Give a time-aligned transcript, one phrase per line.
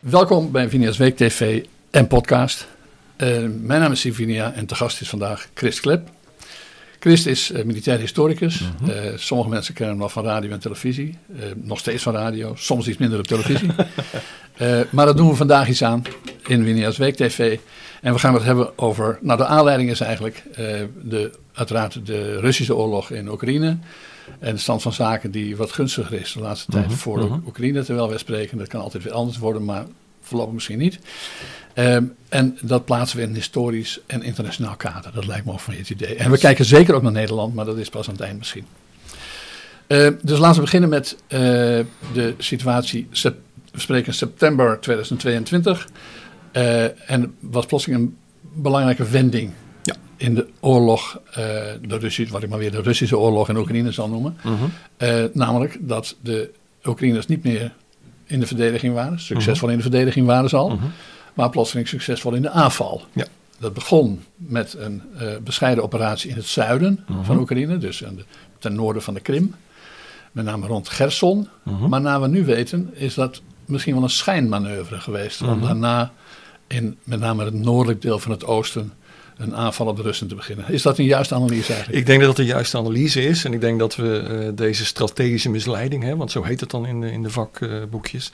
[0.00, 2.66] Welkom bij Vinia's Week TV en podcast.
[3.16, 3.28] Uh,
[3.62, 6.08] mijn naam is Sivinia en te gast is vandaag Chris Klep.
[6.98, 8.60] Chris is uh, militair historicus.
[8.60, 8.88] Mm -hmm.
[8.88, 11.18] uh, sommige mensen kennen hem nog van radio en televisie.
[11.54, 13.70] nog steeds van radio, soms iets minder op televisie.
[14.94, 16.02] maar dat doen we vandaag iets aan
[16.46, 17.58] in Vinia's Week TV.
[18.00, 19.18] En we gaan het hebben over.
[19.20, 20.42] Nou, de aanleiding is eigenlijk
[21.02, 23.78] de, uiteraard de Russische oorlog in Oekraïne.
[24.38, 27.42] En de stand van zaken die wat gunstiger is de laatste tijd -hmm, voor -hmm.
[27.46, 27.84] Oekraïne.
[27.84, 29.86] Terwijl wij spreken, dat kan altijd weer anders worden, maar
[30.20, 30.98] voorlopig misschien niet.
[31.74, 35.12] Um, en dat plaatsen we in een historisch en internationaal kader.
[35.14, 36.14] Dat lijkt me ook van het idee.
[36.14, 38.64] En we kijken zeker ook naar Nederland, maar dat is pas aan het eind misschien.
[39.88, 41.38] Uh, dus laten we beginnen met uh,
[42.12, 43.08] de situatie.
[43.72, 45.88] We spreken september 2022.
[46.52, 48.16] Uh, en was plotseling een
[48.52, 49.52] belangrijke wending.
[50.20, 54.08] In de oorlog, de Russische, wat ik maar weer de Russische oorlog in Oekraïne zal
[54.08, 54.36] noemen.
[54.42, 55.24] -huh.
[55.32, 56.50] namelijk dat de
[56.84, 57.72] Oekraïners niet meer
[58.26, 59.70] in de verdediging waren, succesvol -huh.
[59.70, 60.82] in de verdediging waren ze al, -huh.
[61.34, 63.02] maar plotseling succesvol in de aanval.
[63.12, 63.26] Ja.
[63.58, 68.24] Dat begon met een uh, bescheiden operatie in het zuiden van Oekraïne, dus de,
[68.58, 69.54] ten noorden van de Krim,
[70.32, 71.48] met name rond Gerson.
[71.88, 76.12] Maar naar we nu weten is dat misschien wel een schijnmanoeuvre geweest, om daarna
[76.66, 78.92] in met name het noordelijk deel van het oosten
[79.40, 80.64] een aanval op de Russen te beginnen.
[80.68, 82.00] Is dat een juiste analyse eigenlijk?
[82.00, 83.44] Ik denk dat dat een juiste analyse is.
[83.44, 86.86] En ik denk dat we uh, deze strategische misleiding, hè, want zo heet het dan
[86.86, 88.32] in de, in de vakboekjes,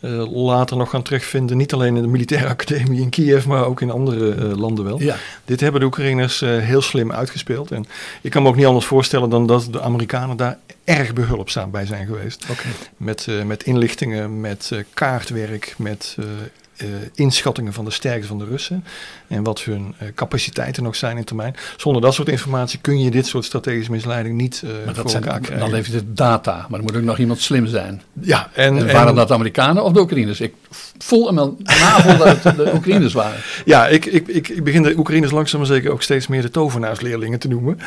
[0.00, 1.56] uh, later nog gaan terugvinden.
[1.56, 5.02] Niet alleen in de militaire academie in Kiev, maar ook in andere uh, landen wel.
[5.02, 5.16] Ja.
[5.44, 7.70] Dit hebben de Oekraïners heel slim uitgespeeld.
[7.70, 7.86] En
[8.22, 11.86] ik kan me ook niet anders voorstellen dan dat de Amerikanen daar erg behulpzaam bij
[11.86, 12.46] zijn geweest.
[12.50, 12.72] Okay.
[12.96, 16.16] Met, met inlichtingen, met kaartwerk, met
[16.82, 18.84] uh, inschattingen van de sterkte van de Russen
[19.26, 21.54] en wat hun uh, capaciteiten nog zijn in termijn.
[21.76, 25.22] Zonder dat soort informatie kun je dit soort strategische misleiding niet uh, maar voor zijn,
[25.22, 25.66] elkaar krijgen.
[25.66, 28.02] Dan levert het data, maar er moet ook nog iemand slim zijn.
[28.20, 30.40] Ja, en, en waren en, dat de Amerikanen of de Oekraïners?
[30.40, 30.54] Ik
[30.98, 33.40] voel hem wel navel dat het de Oekraïners waren.
[33.64, 36.50] Ja, ik, ik, ik, ik begin de Oekraïners langzaam maar zeker ook steeds meer de
[36.50, 37.78] tovenaarsleerlingen te noemen.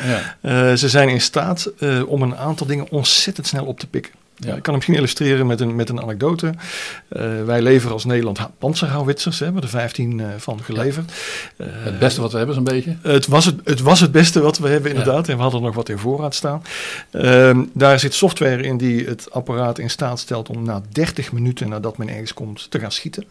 [0.42, 0.76] Ja.
[0.76, 1.72] ze zijn in staat
[2.06, 4.12] om een aantal dingen ontzettend snel op te pikken.
[4.40, 4.54] Ja.
[4.54, 6.46] Ik kan hem misschien illustreren met een, met een anekdote.
[6.46, 11.12] Uh, wij leveren als Nederland panzerhouwitsers, hebben er 15 uh, van geleverd.
[11.56, 11.64] Ja.
[11.64, 12.96] Uh, het beste wat we hebben, zo'n beetje?
[13.02, 15.26] Het was het, het was het beste wat we hebben, inderdaad.
[15.26, 15.32] Ja.
[15.32, 16.62] En we hadden nog wat in voorraad staan.
[17.10, 21.68] Ehm, daar zit software in die het apparaat in staat stelt om na 30 minuten
[21.68, 23.24] nadat men ergens komt te gaan schieten.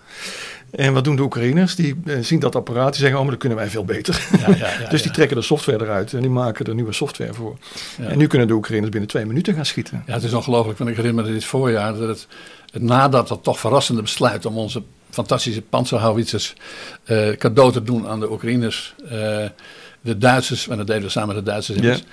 [0.72, 1.76] En wat doen de Oekraïners?
[1.76, 4.28] Die zien dat apparaat, die zeggen, oh, maar dat kunnen wij veel beter.
[4.90, 7.58] dus die trekken de software eruit en die maken er nieuwe software voor.
[7.98, 10.04] En nu kunnen de Oekraïners binnen twee minuten gaan schieten.
[10.06, 12.28] Ja, het is ongelooflijk, want ik herinner me dit voorjaar, dat het,
[12.72, 16.56] het nadat dat toch verrassende besluit om onze fantastische panzerhouwitsers
[17.06, 19.10] uh, cadeau te doen aan de Oekraïners, uh,
[20.02, 22.04] de Duitsers, en dat deden we samen met de Duitsers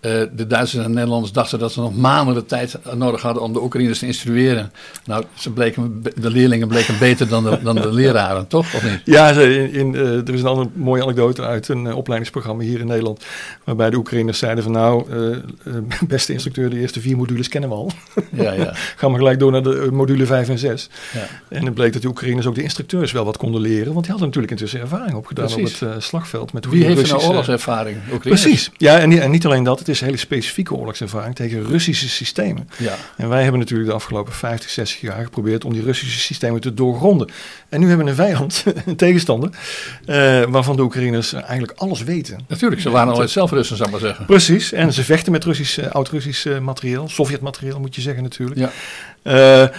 [0.00, 3.42] uh, de Duitsers en de Nederlanders dachten dat ze nog maanden de tijd nodig hadden
[3.42, 4.72] om de Oekraïners te instrueren.
[5.04, 8.74] Nou, ze bleken, de leerlingen bleken beter dan de, dan de leraren, toch?
[8.74, 9.00] Of niet?
[9.04, 12.80] Ja, in, in, uh, er is een andere mooie anekdote uit een uh, opleidingsprogramma hier
[12.80, 13.24] in Nederland.
[13.64, 15.06] Waarbij de Oekraïners zeiden van nou,
[16.08, 17.90] beste instructeur, de eerste vier modules kennen we al.
[18.32, 18.70] Ja, ja.
[18.96, 20.90] Ga maar gelijk door naar de module 5 en 6.
[21.12, 21.26] Ja.
[21.48, 23.92] En het bleek dat de Oekraïners ook de instructeurs wel wat konden leren.
[23.92, 26.52] Want die hadden natuurlijk intussen ervaring opgedaan op het slagveld.
[26.52, 27.16] Met Wie heeft Russische...
[27.16, 27.96] nou oorlogservaring?
[28.12, 28.42] Oekraïners?
[28.42, 28.70] Precies.
[28.76, 32.68] Ja, en, en niet alleen dat is hele specifieke oorlogservaring tegen Russische systemen.
[32.78, 32.94] Ja.
[33.16, 36.74] En wij hebben natuurlijk de afgelopen 50, 60 jaar geprobeerd om die Russische systemen te
[36.74, 37.28] doorgronden.
[37.68, 39.50] En nu hebben we een vijand, een tegenstander,
[40.06, 42.40] uh, waarvan de Oekraïners eigenlijk alles weten.
[42.48, 44.26] Natuurlijk, ze waren al zelf Russen, zou ik maar zeggen.
[44.26, 48.60] Precies, en ze vechten met Russisch, uh, oud-Russisch materieel, Sovjet-materieel moet je zeggen natuurlijk.
[48.60, 48.70] Ja.
[49.22, 49.32] Uh,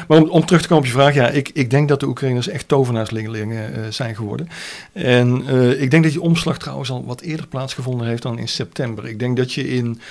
[0.07, 2.07] maar om, om, terug te komen op je vraag, ja, ik, ik denk dat de
[2.07, 4.49] Oekraïners echt tovenaarsleerlingen uh, zijn geworden.
[4.93, 8.47] En uh, ik denk dat die omslag trouwens al wat eerder plaatsgevonden heeft dan in
[8.47, 9.07] september.
[9.07, 10.01] Ik denk dat je in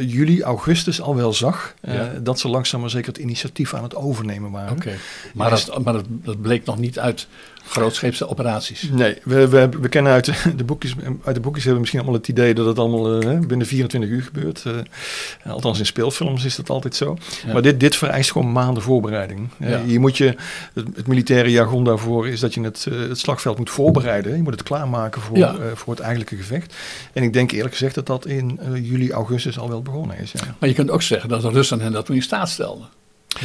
[0.00, 2.12] juli, augustus al wel zag ja.
[2.22, 4.72] dat ze langzaam maar zeker het initiatief aan het overnemen waren.
[4.72, 4.98] Oké, okay.
[5.34, 7.26] maar, dat, maar dat, dat bleek nog niet uit
[7.66, 8.88] grootscheepse operaties.
[8.90, 10.24] Nee, we, we, we kennen uit
[10.56, 13.38] de, boekjes, uit de boekjes hebben we misschien allemaal het idee dat het allemaal uh,
[13.40, 14.64] binnen 24 uur gebeurt.
[14.66, 17.16] Uh, althans in speelfilms is dat altijd zo.
[17.46, 17.52] Ja.
[17.52, 19.48] Maar dit, dit vereist gewoon maanden voorbereiding.
[19.58, 19.80] Uh, ja.
[19.86, 20.36] Je moet je,
[20.74, 24.36] het, het, militaire jargon daarvoor is dat je het, het slagveld moet voorbereiden.
[24.36, 25.56] Je moet het klaarmaken voor, ja.
[25.74, 26.74] voor het eigenlijke gevecht.
[27.12, 30.32] En ik denk eerlijk gezegd dat dat in juli, augustus al wel begonnen is.
[30.58, 32.88] Maar je kunt ook zeggen dat de Russen hen dat toen in staat stelden.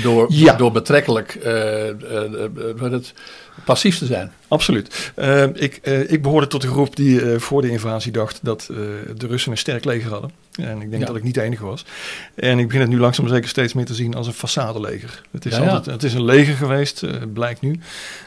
[0.02, 0.54] Door, ja.
[0.54, 3.14] door betrekkelijk uh, uh, het,
[3.66, 4.32] passief te zijn.
[4.48, 5.12] Absoluut.
[5.54, 5.76] ik,
[6.08, 8.66] ik behoorde tot de groep die voor de invasie dacht dat
[9.18, 10.32] de Russen een sterk leger hadden.
[10.56, 11.08] En ik denk Ja.
[11.08, 11.86] dat ik niet de enige was.
[12.36, 15.22] En ik begin het nu langzaam maar zeker steeds meer te zien als een façadeleger.
[15.32, 15.70] Het is, Ja, ja.
[15.70, 17.80] altijd, het is een leger geweest, eh, blijkt nu.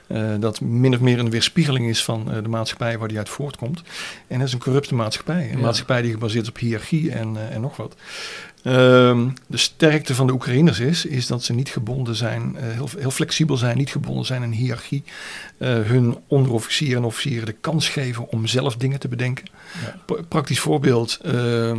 [0.06, 3.28] eh, dat min of meer een weerspiegeling is van eh, de maatschappij waar die uit
[3.28, 3.82] voortkomt.
[4.26, 5.50] En het is een corrupte maatschappij.
[5.52, 7.94] Een maatschappij die gebaseerd is op hiërarchie en, eh, en nog wat.
[8.62, 12.88] Ehm, de sterkte van de Oekraïners is, is dat ze niet gebonden zijn, eh, heel,
[12.98, 15.02] heel flexibel zijn, niet gebonden zijn aan hiërarchie.
[15.58, 19.44] Eh, hun onderofficieren en officieren de kans geven om zelf dingen te bedenken.
[19.84, 19.96] Ja.
[20.06, 21.78] Pra- Praktisch voorbeeld, ehm,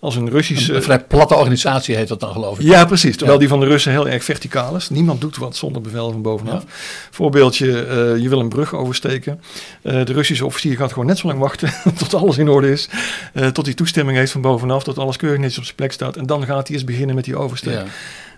[0.00, 0.74] als een Russische...
[0.74, 2.64] Een vrij platte organisatie heet dat dan geloof ik.
[2.66, 3.10] Ja, precies.
[3.16, 3.38] Terwijl Ja.
[3.38, 4.88] die van de Russen heel erg verticaal is.
[4.90, 6.64] Niemand doet wat zonder bevel van bovenaf.
[7.10, 9.40] Voorbeeldje, eh, je wil een brug oversteken.
[9.82, 12.88] Eh, de Russische officier gaat gewoon net zo lang wachten tot alles in orde is.
[13.34, 16.16] eh, tot hij toestemming heeft van bovenaf, tot alles keurig netjes op zijn plek staat.
[16.20, 17.72] En dan gaat hij eens beginnen met die oversteek.
[17.74, 17.84] Ja.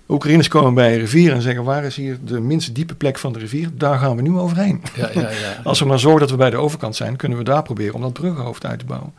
[0.09, 3.33] Oekraïners komen bij een rivier en zeggen, waar is hier de minst diepe plek van
[3.33, 3.69] de rivier?
[3.75, 4.83] Daar gaan we nu overheen.
[4.97, 5.29] Ja, ja, ja.
[5.65, 8.01] Als we maar zorgen dat we bij de overkant zijn, kunnen we daar proberen om
[8.01, 9.13] dat bruggenhoofd uit te bouwen.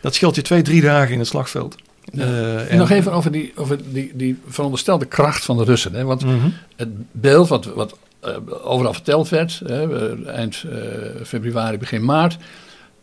[0.00, 1.76] Dat scheelt je twee, drie dagen in het slagveld.
[2.14, 5.94] Eh, En nog even over die, over die, die veronderstelde kracht van de Russen.
[5.94, 6.04] Hè?
[6.04, 6.48] Want Mhm.
[6.76, 10.64] het beeld wat, wat eh, overal verteld werd, hè, eh, eind
[11.24, 12.36] februari, begin maart,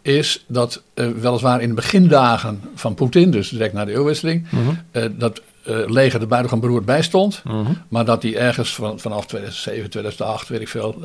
[0.05, 4.61] is dat eh, weliswaar in de begindagen van Poetin, dus direct na de eeuwwisseling, Mhm.
[4.91, 7.41] eh, dat eh, leger er buitengewoon beroerd bij stond.
[7.43, 7.71] Mhm.
[7.87, 10.95] Maar dat die ergens van, vanaf 2007, 2008, weet ik veel,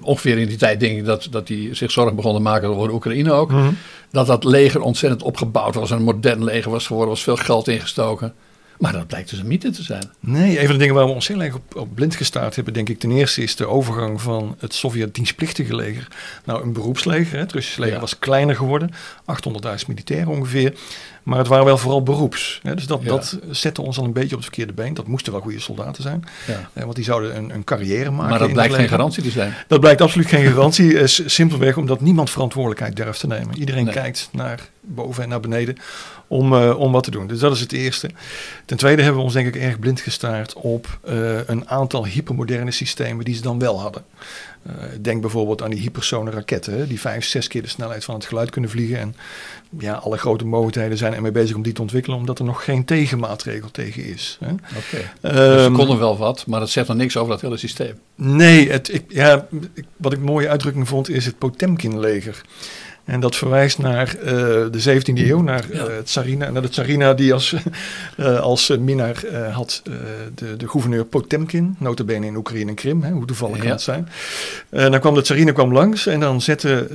[0.00, 2.92] ongeveer in die tijd denk ik dat, dat die zich zorgen begon te maken over
[2.92, 3.50] Oekraïne ook.
[3.50, 3.70] Mhm.
[4.10, 8.32] Dat dat leger ontzettend opgebouwd was, een modern leger was geworden, was veel geld ingestoken.
[8.78, 10.10] Maar dat blijkt dus een mythe te zijn.
[10.20, 12.74] Nee, een van de dingen waar we ons heel erg op, op blind gestaard hebben,
[12.74, 16.08] denk ik, ten eerste is de overgang van het Sovjet-dienstplichtige leger
[16.44, 17.32] naar een beroepsleger.
[17.34, 17.38] hè.
[17.40, 18.00] Het Russische leger Ja.
[18.00, 18.90] was kleiner geworden,
[19.24, 20.74] 800.000 militairen ongeveer.
[21.22, 22.60] Maar het waren wel vooral beroeps.
[22.62, 22.74] Hè.
[22.74, 23.08] Dus dat, Ja.
[23.08, 24.94] dat zette ons al een beetje op het verkeerde been.
[24.94, 26.24] Dat moesten wel goede soldaten zijn.
[26.46, 26.70] Ja.
[26.72, 28.30] Eh, want die zouden een, een carrière maken.
[28.30, 29.54] Maar dat blijkt geen garantie te zijn.
[29.68, 30.98] Dat blijkt absoluut geen garantie.
[30.98, 33.58] eh, simpelweg omdat niemand verantwoordelijkheid durft te nemen.
[33.58, 33.94] Iedereen Nee.
[33.94, 35.76] kijkt naar boven en naar beneden
[36.26, 37.26] om, eh, om wat te doen.
[37.26, 38.10] Dus dat is het eerste.
[38.64, 42.70] Ten tweede hebben we ons denk ik erg blind gestaard op eh, een aantal hypermoderne
[42.70, 44.04] systemen die ze dan wel hadden.
[45.00, 48.24] Denk bijvoorbeeld aan die hypersone raketten, hè, die vijf, zes keer de snelheid van het
[48.24, 48.98] geluid kunnen vliegen.
[48.98, 49.16] En
[49.78, 52.84] ja, alle grote mogelijkheden zijn ermee bezig om die te ontwikkelen, omdat er nog geen
[52.84, 54.38] tegenmaatregel tegen is.
[54.44, 54.50] Hè.
[54.52, 55.10] Oké.
[55.20, 57.94] Dus ze Ehm, konden wel wat, maar dat zegt nog niks over dat hele systeem.
[58.14, 62.42] Nee, het, ik, ja, ik- wat ik een mooie uitdrukking vond is het Potemkin-leger.
[63.04, 64.32] En dat verwijst naar eh,
[64.70, 65.84] de 17e eeuw, naar, Ja.
[65.84, 67.54] eh, Tsarina, naar de Tsarina die als,
[68.16, 69.22] eh, als minnaar
[69.52, 69.82] had
[70.34, 73.72] de, de gouverneur Potemkin, notabene in Oekraïne en Krim, hè, hoe toevallig kan Ja.
[73.72, 74.08] het zijn.
[74.70, 76.88] En dan kwam de Tsarina kwam langs en dan zette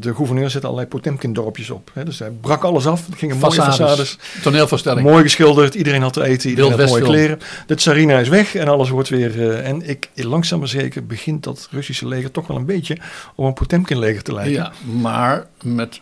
[0.00, 1.90] de gouverneur zette allerlei Potemkin-dorpjes op.
[1.92, 2.04] Hè.
[2.04, 4.40] Dus hij brak alles af, gingen mooie Façades.
[4.42, 5.06] Toneelvoorstelling.
[5.06, 7.38] Mooi geschilderd, iedereen had te eten, iedereen Wild had mooie kleren.
[7.66, 9.54] De tsarina is weg en alles wordt weer...
[9.62, 12.96] en ik, langzaam maar zeker begint dat Russische leger toch wel een beetje
[13.34, 14.52] op een Potemkin-leger te lijken.
[14.52, 16.00] Ja, maar met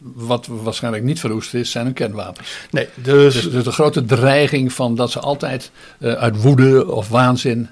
[0.00, 2.66] wat waarschijnlijk niet verroest is, zijn hun kernwapens.
[2.70, 3.34] Nee, dus...
[3.34, 7.68] Dus, dus de grote dreiging van dat ze altijd eh, uit woede of waanzin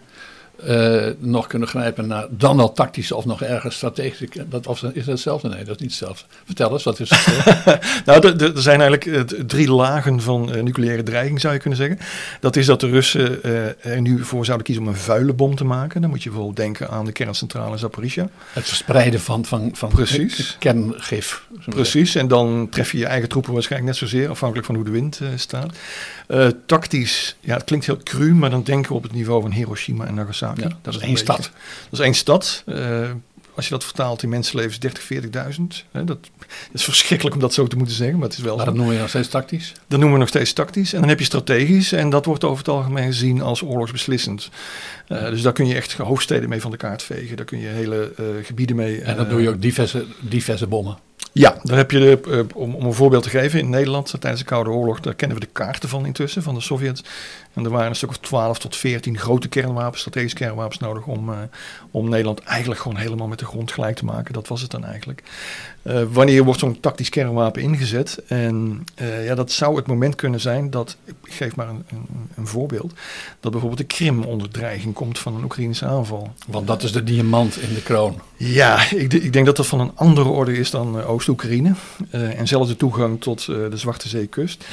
[0.67, 4.49] eh, nog kunnen grijpen naar dan wel tactische of nog erger strategische.
[4.49, 5.49] Dat, of, is dat hetzelfde?
[5.49, 6.25] Nee, dat is niet hetzelfde.
[6.45, 7.21] Vertel eens, wat is het?
[8.05, 11.99] Nou, er- zijn eigenlijk eh, drie lagen van eh, nucleaire dreiging, zou je kunnen zeggen.
[12.41, 15.55] Dat is dat de Russen eh, er nu voor zouden kiezen om een vuile bom
[15.57, 16.01] te maken.
[16.01, 18.29] Dan moet je bijvoorbeeld denken aan de kerncentrale Zaporizhia.
[18.53, 20.57] het verspreiden van, van, van Precies.
[20.59, 21.47] kerngif.
[21.69, 24.91] Precies, en dan tref je je eigen troepen waarschijnlijk net zozeer, afhankelijk van hoe de
[24.91, 25.73] wind staat.
[26.67, 30.07] Tactisch, ja, het klinkt heel cru, maar dan denken we op het niveau van Hiroshima
[30.07, 30.42] en Nagasaki.
[30.43, 31.51] Ja, dat is één stad.
[31.91, 32.63] Dat is één stad.
[32.67, 33.11] Eh,
[33.55, 35.87] als je dat vertaalt in mensenlevens, 30, 40.000.
[35.91, 38.57] Hè, dat, dat is verschrikkelijk om dat zo te moeten zeggen, maar het is wel
[38.57, 39.73] Maar dat noemen we nog steeds tactisch.
[39.73, 40.93] Dat noemen we nog steeds tactisch.
[40.93, 41.93] En dan heb je strategisch.
[41.93, 44.51] En dat wordt over het algemeen gezien als oorlogsbeslissend.
[45.09, 47.37] Eh, dus daar kun je echt hoofdsteden mee van de kaart vegen.
[47.37, 49.01] Daar kun je hele eh, gebieden mee...
[49.01, 50.99] En dan eh, doe je ook diverse, diverse bommen.
[51.33, 54.43] Ja, daar heb je, de, eh, om, om een voorbeeld te geven, in Nederland tijdens
[54.43, 57.05] de Koude Oorlog, daar kennen we de kaarten van intussen, van de Sovjets.
[57.55, 61.31] En er waren een stuk of 12 tot 14 grote kernwapens, strategische kernwapens nodig om,
[61.31, 61.39] eh,
[61.91, 64.33] om Nederland eigenlijk gewoon helemaal met de grond gelijk te maken.
[64.33, 65.23] Dat was het dan eigenlijk.
[65.83, 68.23] Eh, wanneer wordt zo'n tactisch kernwapen ingezet?
[68.27, 72.07] En eh, ja, dat zou het moment kunnen zijn dat, ik geef maar een, een,
[72.35, 72.93] een voorbeeld,
[73.41, 76.33] dat bijvoorbeeld de Krim onder dreiging komt van een Oekraïnse aanval.
[76.47, 78.21] Want dat is de diamant in de kroon.
[78.37, 81.75] Ja, ik, ik denk dat dat van een andere orde is dan eh, Oost-Oekraïne.
[82.11, 84.65] En zelfs de toegang tot de Zwarte Zeekust.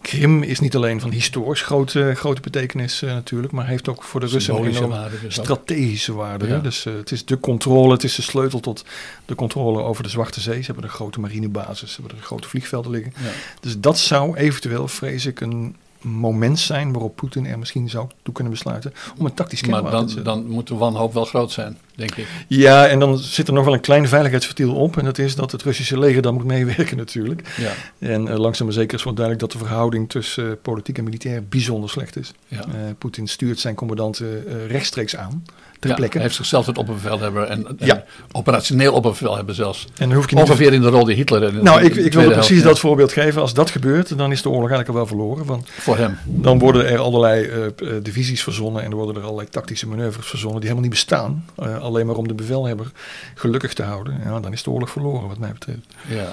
[0.00, 4.26] Krim is niet alleen van historisch grote, grote betekenis natuurlijk, maar heeft ook voor de
[4.26, 6.46] Russen een Symbolische enorme waarde dus strategische waarde.
[6.46, 6.58] Ja.
[6.58, 8.84] Dus het is de controle, het is de sleutel tot
[9.24, 10.57] de controle over de Zwarte Zee.
[10.60, 13.12] Ze hebben een grote marinebasis, ze hebben er grote vliegvelden liggen.
[13.16, 13.30] Ja.
[13.60, 18.34] Dus dat zou eventueel, vrees ik, een moment zijn waarop Poetin er misschien zou toe
[18.34, 20.34] kunnen besluiten om een tactisch kernwapen Maar te dan, zetten.
[20.34, 22.26] dan moet de wanhoop wel groot zijn, denk ik.
[22.48, 24.96] Ja, en dan zit er nog wel een klein veiligheidsventiel op.
[24.96, 27.54] En dat is dat het Russische leger dan moet meewerken natuurlijk.
[27.56, 30.98] Ja, En eh, langzaam maar zeker is wel duidelijk dat de verhouding tussen eh, politiek
[30.98, 32.32] en militair bijzonder slecht is.
[32.48, 32.60] ja.
[32.60, 32.64] Eh,
[32.98, 35.44] Poetin stuurt zijn commandanten rechtstreeks aan,
[35.78, 36.14] ter Ja, plekke.
[36.16, 38.04] Hij heeft zichzelf tot opperbevelhebber en, en Ja.
[38.32, 39.84] operationeel opperbevelhebber zelfs.
[39.84, 42.12] En dan hoef ik niet Ongeveer in de rol die Hitler in Nou, ik, ik
[42.12, 43.40] wilde precies dat voorbeeld geven.
[43.40, 45.44] Als dat gebeurt, dan is de oorlog eigenlijk al wel verloren.
[45.46, 46.18] Want Voor hem.
[46.24, 50.26] dan worden er allerlei eh, eh, divisies verzonnen en er worden er allerlei tactische manoeuvres
[50.26, 51.44] verzonnen die helemaal niet bestaan.
[51.56, 52.90] Eh, alleen maar om de bevelhebber
[53.34, 54.20] gelukkig te houden.
[54.24, 55.86] Ja, dan is de oorlog verloren wat mij betreft.
[56.08, 56.32] Ja.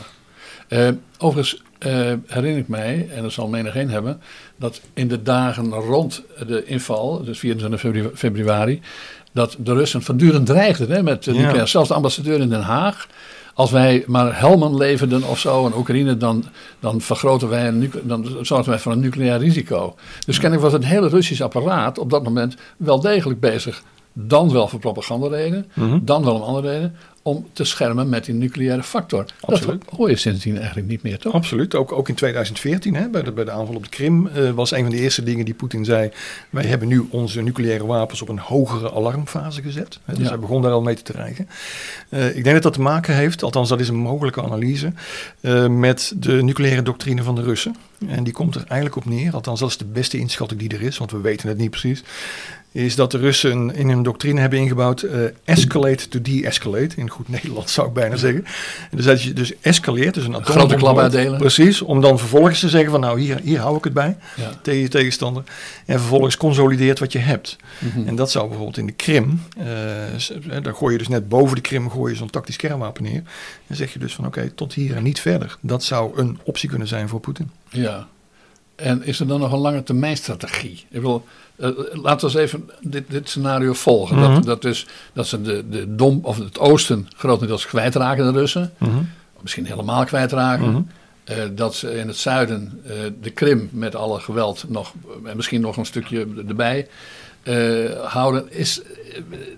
[1.18, 1.62] Overigens
[2.28, 4.22] herinner ik mij, en dat zal menigeen hebben,
[4.56, 8.82] dat in de dagen rond de inval, dus 24 febru- februari,
[9.36, 11.38] dat de Russen voortdurend dreigden hè, met de Ja.
[11.38, 11.68] nucleaire.
[11.70, 13.08] Zelfs de ambassadeur in Den Haag.
[13.54, 16.44] Als wij maar helmen leverden of zo in Oekraïne, dan,
[16.80, 19.96] dan vergroten wij een, dan zorgen wij voor een nucleair risico.
[20.26, 23.84] Dus kennelijk was het hele Russisch apparaat op dat moment wel degelijk bezig.
[24.18, 26.00] Dan wel voor propagandareden, Mhm.
[26.02, 29.26] dan wel om andere reden, om te schermen met die nucleaire factor.
[29.42, 29.82] Absoluut.
[29.86, 31.34] Dat hoor je sindsdien eigenlijk niet meer, toch?
[31.34, 34.50] Absoluut, ook, ook in 2014, hè, bij, de, bij de aanval op de Krim, eh,
[34.52, 36.12] was een van de eerste dingen die Poetin zei.
[36.50, 40.00] Wij hebben nu onze nucleaire wapens op een hogere alarmfase gezet.
[40.06, 40.30] Hè, dus Ja.
[40.30, 41.48] hij begon daar al mee te dreigen.
[42.10, 44.94] Eh, ik denk dat dat te maken heeft, althans dat is een mogelijke analyse,
[45.42, 47.76] eh, met de nucleaire doctrine van de Russen.
[48.08, 50.82] En die komt er eigenlijk op neer, althans dat is de beste inschatting die er
[50.82, 52.04] is, want we weten het niet precies.
[52.76, 56.96] Is dat de Russen in hun doctrine hebben ingebouwd eh, escalate to de-escalate.
[56.96, 58.46] In goed Nederlands zou ik bijna zeggen.
[58.92, 61.38] En dus dat je dus escaleert, dus een Grote klap uitdelen.
[61.38, 64.52] Precies, om dan vervolgens te zeggen van nou hier, hier hou ik het bij Ja.
[64.62, 65.44] tegen je tegenstander.
[65.86, 67.58] En vervolgens consolideert wat je hebt.
[67.80, 68.08] Mhm.
[68.08, 69.66] En dat zou bijvoorbeeld in de Krim, eh,
[70.18, 73.04] s- eh, daar gooi je dus net boven de Krim gooi je zo'n tactisch kernwapen
[73.04, 73.22] neer.
[73.68, 75.58] En zeg je dus van oké, tot hier en niet verder.
[75.62, 77.50] Dat zou een optie kunnen zijn voor Poetin.
[77.70, 78.08] Ja.
[78.76, 80.86] En is er dan nog een lange termijn strategie?
[80.90, 84.18] Ik wil, eh, laten we eens even dit, dit scenario volgen.
[84.18, 84.34] Mhm.
[84.34, 88.74] dat, dat, dus, dat ze de, de dom, of het oosten grotendeels kwijtraken, de Russen.
[89.42, 90.72] Misschien helemaal kwijtraken.
[90.72, 90.82] Mhm.
[91.24, 95.62] Eh, dat ze in het zuiden eh, de Krim met alle geweld nog, en misschien
[95.62, 96.88] nog een stukje erbij
[98.04, 98.52] houden.
[98.52, 98.82] Is,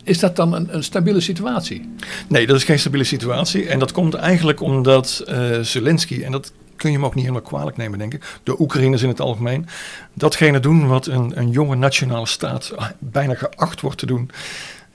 [0.04, 1.90] is dat dan een, een stabiele situatie?
[2.28, 3.68] Nee, dat is geen stabiele situatie.
[3.68, 5.24] En dat komt eigenlijk omdat
[5.62, 8.40] Zelensky, en dat kun je hem ook niet helemaal kwalijk nemen, denk ik.
[8.44, 9.68] De Oekraïners in het algemeen.
[10.14, 14.32] Datgene doen wat een, een jonge nationale staat bijna geacht wordt te doen.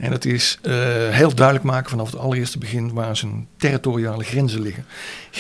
[0.02, 0.74] En dat is eh,
[1.08, 4.84] heel duidelijk maken vanaf het allereerste begin waar zijn territoriale grenzen liggen.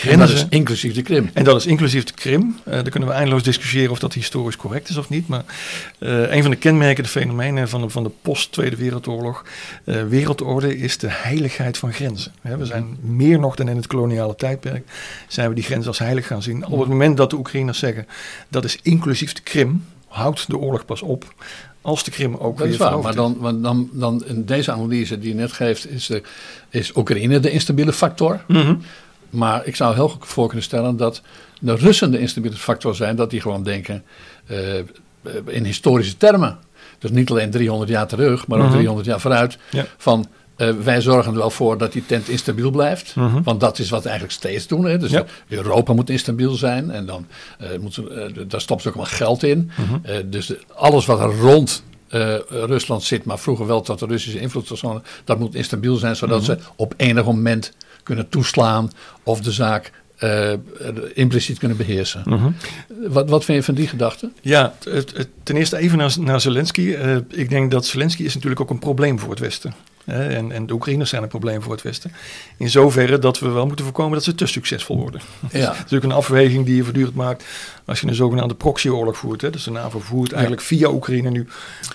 [0.08, 1.30] En dat is inclusief de Krim.
[1.32, 2.58] En dat is inclusief de Krim.
[2.64, 5.28] Eh daar kunnen we eindeloos discussiëren of dat historisch correct is of niet.
[5.28, 5.44] Maar
[5.98, 9.44] eh, een van de kenmerkende fenomenen van de, van de post-Tweede Wereldoorlog
[9.84, 12.32] wereldorde is de heiligheid van grenzen.
[12.40, 14.88] We zijn meer nog dan in het koloniale tijdperk,
[15.28, 16.66] zijn we die grenzen als heilig gaan zien.
[16.66, 18.06] Op het moment dat de Oekraïners zeggen
[18.48, 21.34] dat is inclusief de Krim, houdt de oorlog pas op
[21.82, 24.72] als de Krim ook Dat weer is waar, maar dan, want dan, dan in deze
[24.72, 26.22] analyse die je net geeft, is, de,
[26.70, 28.44] is Oekraïne de instabiele factor.
[28.48, 28.74] Mhm.
[29.30, 31.22] Maar ik zou heel goed voor kunnen stellen dat
[31.60, 34.02] de Russen de instabiele factor zijn, dat die gewoon denken
[34.46, 34.56] eh,
[35.46, 36.58] in historische termen.
[36.98, 38.74] Dus niet alleen 300 jaar terug, maar ook Mhm.
[38.74, 39.58] 300 jaar vooruit.
[39.70, 39.86] Ja.
[39.96, 40.26] Van
[40.68, 43.14] eh, wij zorgen er wel voor dat die tent instabiel blijft.
[43.16, 43.42] Mhm.
[43.42, 44.84] Want dat is wat we eigenlijk steeds doen.
[44.84, 44.98] Hè.
[44.98, 45.24] Dus Ja.
[45.48, 46.90] Europa moet instabiel zijn.
[46.90, 47.26] En dan
[47.80, 49.70] moet, eh, daar stopt ze ook allemaal geld in.
[49.76, 50.30] Mhm.
[50.30, 51.82] Dus de- alles wat er rond
[52.48, 56.46] Rusland zit, maar vroeger wel tot de Russische invloedszone, dat moet instabiel zijn, zodat Mhm.
[56.46, 58.90] ze op enig moment kunnen toeslaan
[59.22, 59.92] of de zaak
[61.14, 62.54] impliciet kunnen beheersen.
[63.08, 64.30] Wat, wat vind je van die gedachte?
[64.40, 64.74] Ja,
[65.42, 66.96] ten eerste even naar, naar Zelensky.
[67.28, 69.74] Ik denk dat Zelensky is natuurlijk ook een probleem voor het Westen.
[70.04, 72.12] En, en de Oekraïners zijn een probleem voor het Westen.
[72.56, 75.20] In zoverre dat we wel moeten voorkomen dat ze te succesvol worden.
[75.40, 77.44] Ja, Dat is natuurlijk een afweging die je voortdurend maakt
[77.84, 79.40] als je een zogenaamde proxyoorlog voert.
[79.40, 79.50] Hè.
[79.50, 81.46] Dus de NAVO voert eigenlijk via Oekraïne nu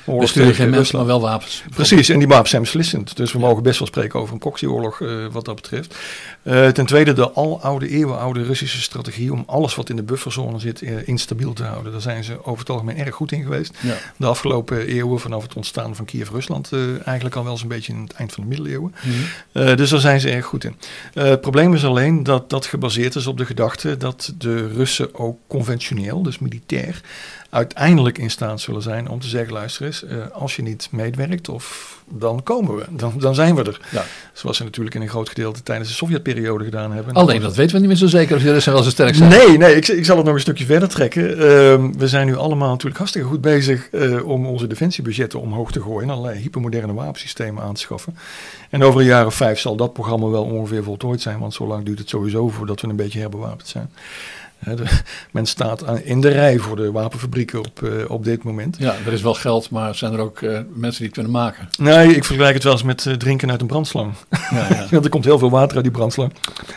[0.05, 1.07] oorlog we sturen geen tegen mensen, Rusland.
[1.07, 1.63] maar wel wapens.
[1.69, 3.15] Precies, en die wapens zijn beslissend.
[3.15, 5.95] Dus we mogen best wel spreken over een proxyoorlog eh, wat dat betreft.
[6.43, 10.81] Eh, ten tweede de aloude, eeuwenoude Russische strategie om alles wat in de bufferzone zit
[10.81, 11.91] eh, instabiel te houden.
[11.91, 13.77] Daar zijn ze over het algemeen erg goed in geweest.
[13.79, 13.93] Ja.
[14.17, 16.71] De afgelopen eeuwen, vanaf het ontstaan van Kiev-Rusland,
[17.05, 18.95] eigenlijk al wel zo'n beetje in het eind van de middeleeuwen.
[19.01, 19.15] Mhm.
[19.51, 20.75] Eh, dus daar zijn ze erg goed in.
[21.13, 25.15] Eh, het probleem is alleen dat dat gebaseerd is op de gedachte dat de Russen
[25.15, 27.01] ook conventioneel, dus militair,
[27.49, 31.49] uiteindelijk in staat zullen zijn om te zeggen: luister eens, eh, als je niet meewerkt,
[31.49, 33.79] of dan komen we, dan, dan zijn we er.
[33.91, 34.03] Ja.
[34.33, 37.13] Zoals ze natuurlijk in een groot gedeelte tijdens de Sovjetperiode gedaan hebben.
[37.13, 39.29] Alleen dat weten we niet meer zo zeker of de Russen wel zo sterk zijn.
[39.29, 41.29] Nee, nee ik, ik zal het nog een stukje verder trekken.
[41.29, 45.81] Ehm, we zijn nu allemaal natuurlijk hartstikke goed bezig eh, om onze defensiebudgetten omhoog te
[45.81, 48.17] gooien en allerlei hypermoderne wapensystemen aan te schaffen.
[48.69, 51.67] En over een jaar of vijf zal dat programma wel ongeveer voltooid zijn, want zo
[51.67, 53.89] lang duurt het sowieso voordat we een beetje herbewapend zijn.
[55.31, 58.75] Men staat in de rij voor de wapenfabrieken op, eh, op dit moment.
[58.79, 61.69] Ja, er is wel geld, maar zijn er ook eh, mensen die het kunnen maken?
[61.77, 64.13] Nee, ik vergelijk het wel eens met eh, drinken uit een brandslang.
[64.51, 64.87] Ja, ja.
[64.91, 66.33] Want er komt heel veel water uit die brandslang.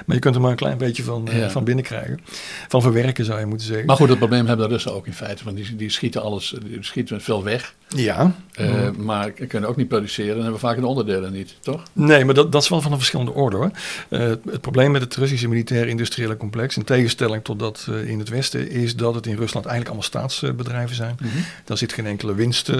[0.06, 1.50] Maar je kunt er maar een klein beetje van, Ja.
[1.50, 2.20] van binnen krijgen.
[2.68, 3.86] Van verwerken zou je moeten zeggen.
[3.86, 5.44] Maar goed, dat probleem hebben de Russen ook in feite.
[5.44, 7.74] Want die, die schieten alles, die schieten veel weg.
[7.96, 8.34] Ja.
[8.54, 11.82] eh, Maar kunnen ook niet produceren en hebben vaak de onderdelen niet, toch?
[11.92, 13.70] Nee, maar dat, dat is wel van een verschillende orde hoor.
[14.08, 18.28] Eh, het probleem met het Russische militair-industriële complex, in tegenstelling tot dat eh, in het
[18.28, 21.16] Westen, is dat het in Rusland eigenlijk allemaal staatsbedrijven zijn.
[21.64, 22.78] Daar zit geen enkele winst, Nee.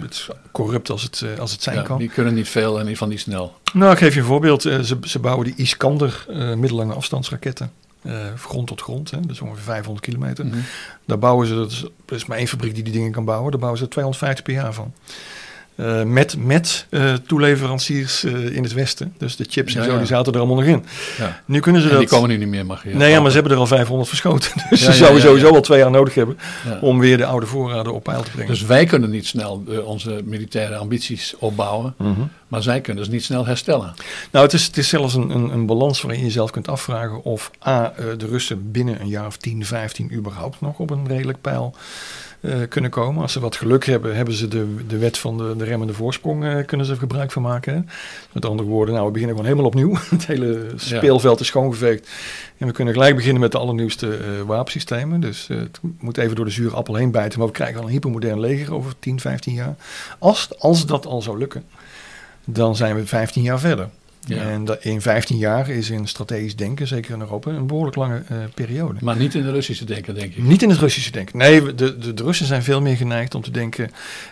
[0.00, 1.98] het is corrupt als het, als het zijn Ja, kan.
[1.98, 3.54] die kunnen niet veel en in ieder geval niet snel.
[3.72, 4.62] Nou, ik geef je een voorbeeld.
[4.62, 7.70] Ze, ze bouwen die Iskander middellange afstandsraketten.
[8.02, 10.46] Eh, grond tot grond, hè, dus ongeveer 500 kilometer.
[10.46, 10.58] Mhm.
[11.04, 13.50] Daar bouwen ze, dat is, er is maar één fabriek die die dingen kan bouwen,
[13.50, 14.92] daar bouwen ze 250 per jaar van.
[15.74, 19.14] Eh, met met eh, toeleveranciers eh, in het Westen.
[19.18, 19.98] Dus de chips en zo, ja.
[19.98, 20.84] die zaten er allemaal nog in.
[21.18, 21.42] Ja.
[21.44, 22.02] Nu kunnen ze En dat...
[22.02, 24.08] die komen nu niet meer, mag je nee, ja, maar ze hebben er al 500
[24.08, 24.50] verschoten.
[24.70, 26.38] Dus ze zouden sowieso al twee jaar nodig hebben
[26.80, 28.50] om weer de oude voorraden op peil te brengen.
[28.50, 32.20] Dus wij kunnen niet snel onze militaire ambities opbouwen, Mhm.
[32.48, 33.94] maar zij kunnen ze niet snel herstellen.
[34.30, 37.24] Nou, het is, het is zelfs een, een, een balans waarin je jezelf kunt afvragen
[37.24, 41.40] of A, de Russen binnen een jaar of 10, 15 überhaupt nog op een redelijk
[41.40, 41.74] pijl
[42.68, 43.22] kunnen komen.
[43.22, 46.44] Als ze wat geluk hebben, hebben ze de, de wet van de, de remmende voorsprong,
[46.44, 47.88] eh, kunnen ze gebruik van maken.
[48.32, 49.96] Met andere woorden, nou, we beginnen gewoon helemaal opnieuw.
[50.16, 52.08] Het hele speelveld is schoongeveegd.
[52.58, 55.20] En we kunnen gelijk beginnen met de allernieuwste eh, wapensystemen.
[55.20, 57.38] Dus eh, het moet even door de zure appel heen bijten.
[57.38, 59.74] Maar we krijgen al een hypermodern leger over 10, 15 jaar.
[60.18, 61.64] Als, als dat al zou lukken,
[62.44, 63.88] dan zijn we 15 jaar verder.
[64.26, 64.36] Ja.
[64.36, 68.22] En dat in 15 jaar is in strategisch denken, zeker in Europa, een behoorlijk lange
[68.28, 68.98] eh, periode.
[69.00, 70.42] Maar niet in de Russische denken, denk ik.
[70.42, 71.38] Niet in het Russische denken.
[71.38, 73.90] Nee, de, de, de Russen zijn veel meer geneigd om te denken.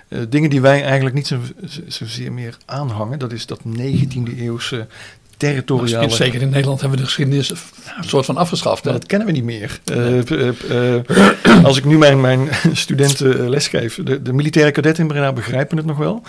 [0.08, 3.18] eh, dingen die wij eigenlijk niet zo, zo- zozeer meer aanhangen.
[3.18, 4.86] Dat is dat 19e eeuwse
[5.40, 6.04] territoriale.
[6.04, 7.56] Misschien, zeker in Nederland hebben we de geschiedenis een
[8.04, 8.84] soort van afgeschaft.
[8.84, 8.92] Hè?
[8.92, 9.80] Dat kennen we niet meer.
[9.84, 15.02] Eh, eh, eh, als ik nu mijn, mijn studenten eh, lesgeef, de, de militaire kadetten
[15.02, 16.22] in Breda begrijpen het nog wel.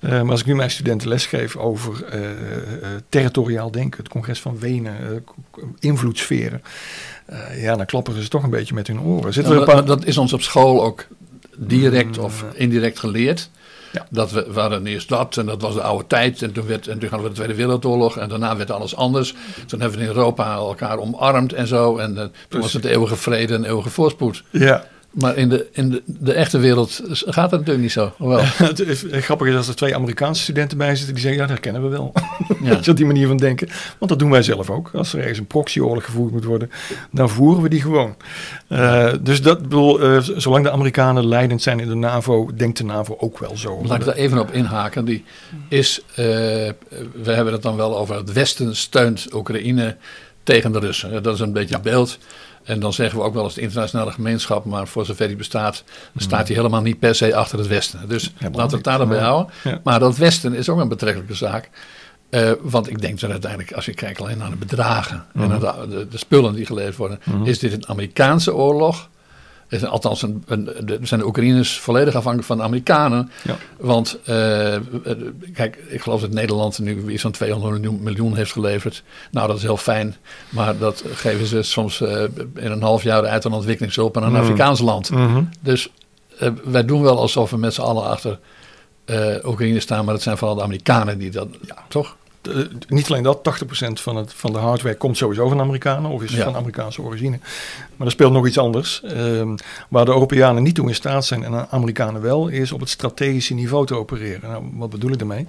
[0.00, 2.36] Eh, maar als ik nu mijn studenten lesgeef over eh, eh,
[3.08, 6.62] territoriaal denken, het congres van Wenen, eh, invloedssferen.
[7.26, 9.32] eh, ja, dan klapperen ze toch een beetje met hun oren.
[9.32, 9.84] Zitten paar...
[9.84, 11.06] dat is ons op school ook
[11.56, 13.50] direct Mm, of indirect geleerd.
[13.96, 14.06] Ja.
[14.10, 16.42] Dat we, we hadden eerst dat en dat was de oude tijd.
[16.42, 19.34] En toen, werd, en toen hadden we de Tweede Wereldoorlog en daarna werd alles anders.
[19.66, 21.96] Toen hebben we in Europa elkaar omarmd en zo.
[21.96, 24.42] En eh, toen was het eeuwige vrede en eeuwige voorspoed.
[24.50, 24.84] Ja,
[25.18, 28.12] Maar in de, in de, de echte wereld gaat dat natuurlijk niet zo.
[28.66, 31.56] Het is, grappig is als er twee Amerikaanse studenten bij zitten die zeggen, ja, dat
[31.56, 32.12] herkennen we wel.
[32.62, 32.76] Ja.
[32.88, 33.68] Op die manier van denken.
[33.98, 34.90] Want dat doen wij zelf ook.
[34.94, 36.70] Als er ergens een proxyoorlog gevoerd moet worden,
[37.10, 38.16] dan voeren we die gewoon.
[38.68, 42.84] Eh, dus dat, bedoel, eh, zolang de Amerikanen leidend zijn in de NAVO, denkt de
[42.84, 43.82] NAVO ook wel zo.
[43.84, 45.04] Laat ik daar even op inhaken.
[45.04, 45.24] Die
[45.68, 46.16] is, eh,
[47.22, 49.96] we hebben het dan wel over het Westen steunt Oekraïne
[50.42, 51.22] tegen de Russen.
[51.22, 52.18] Dat is een beetje het beeld.
[52.66, 55.84] En dan zeggen we ook wel eens de internationale gemeenschap, maar voor zover die bestaat,
[56.16, 58.08] staat hij helemaal niet per se achter het Westen.
[58.08, 59.16] Dus laten we het daar dan niet.
[59.16, 59.52] bij houden.
[59.64, 59.80] Ja.
[59.84, 61.70] Maar dat Westen is ook een betrekkelijke zaak.
[62.30, 65.60] Eh, want ik denk dat uiteindelijk, als je kijkt alleen naar de bedragen en naar
[65.60, 69.08] de, de, de spullen die geleverd worden, is dit een Amerikaanse oorlog.
[69.84, 73.30] Althans, een, een, de, zijn de Oekraïners volledig afhankelijk van de Amerikanen.
[73.42, 73.56] Ja.
[73.76, 74.82] Want, eh, eh,
[75.54, 79.02] kijk, ik geloof dat Nederland nu weer zo'n 200 miljoen, heeft geleverd.
[79.30, 80.16] Nou, dat is heel fijn.
[80.48, 82.22] Maar dat geven ze soms eh,
[82.54, 84.36] in een half jaar uit aan ontwikkelingshulp aan een Mm.
[84.36, 85.10] Afrikaans land.
[85.10, 85.42] Mhm.
[85.60, 85.88] Dus
[86.64, 88.38] wij doen wel alsof we met z'n allen achter
[89.44, 90.04] Oekraïne staan.
[90.04, 92.16] Maar het zijn vooral de Amerikanen die dat, ja, toch?
[92.48, 92.56] Eh,
[92.88, 96.32] niet alleen dat, 80% van, het, van de hardware komt sowieso van Amerikanen of is
[96.32, 96.44] Ja.
[96.44, 97.38] van Amerikaanse origine.
[97.96, 99.02] Maar er speelt nog iets anders.
[99.02, 99.56] Ehm,
[99.88, 102.88] waar de Europeanen niet toe in staat zijn en de Amerikanen wel, is op het
[102.88, 104.50] strategische niveau te opereren.
[104.50, 105.46] Nou, wat bedoel ik daarmee?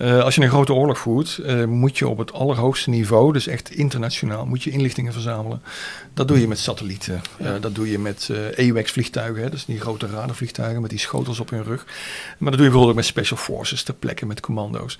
[0.00, 3.46] Eh, als je een grote oorlog voert, eh, moet je op het allerhoogste niveau, dus
[3.46, 5.62] echt internationaal, moet je inlichtingen verzamelen.
[6.14, 7.20] Dat doe je met satellieten.
[7.38, 11.50] Eh, dat doe je met AWACS-vliegtuigen, hè, dus die grote radarvliegtuigen met die schotels op
[11.50, 11.84] hun rug.
[12.38, 14.98] Maar dat doe je bijvoorbeeld ook met special forces ter plekke, met commando's.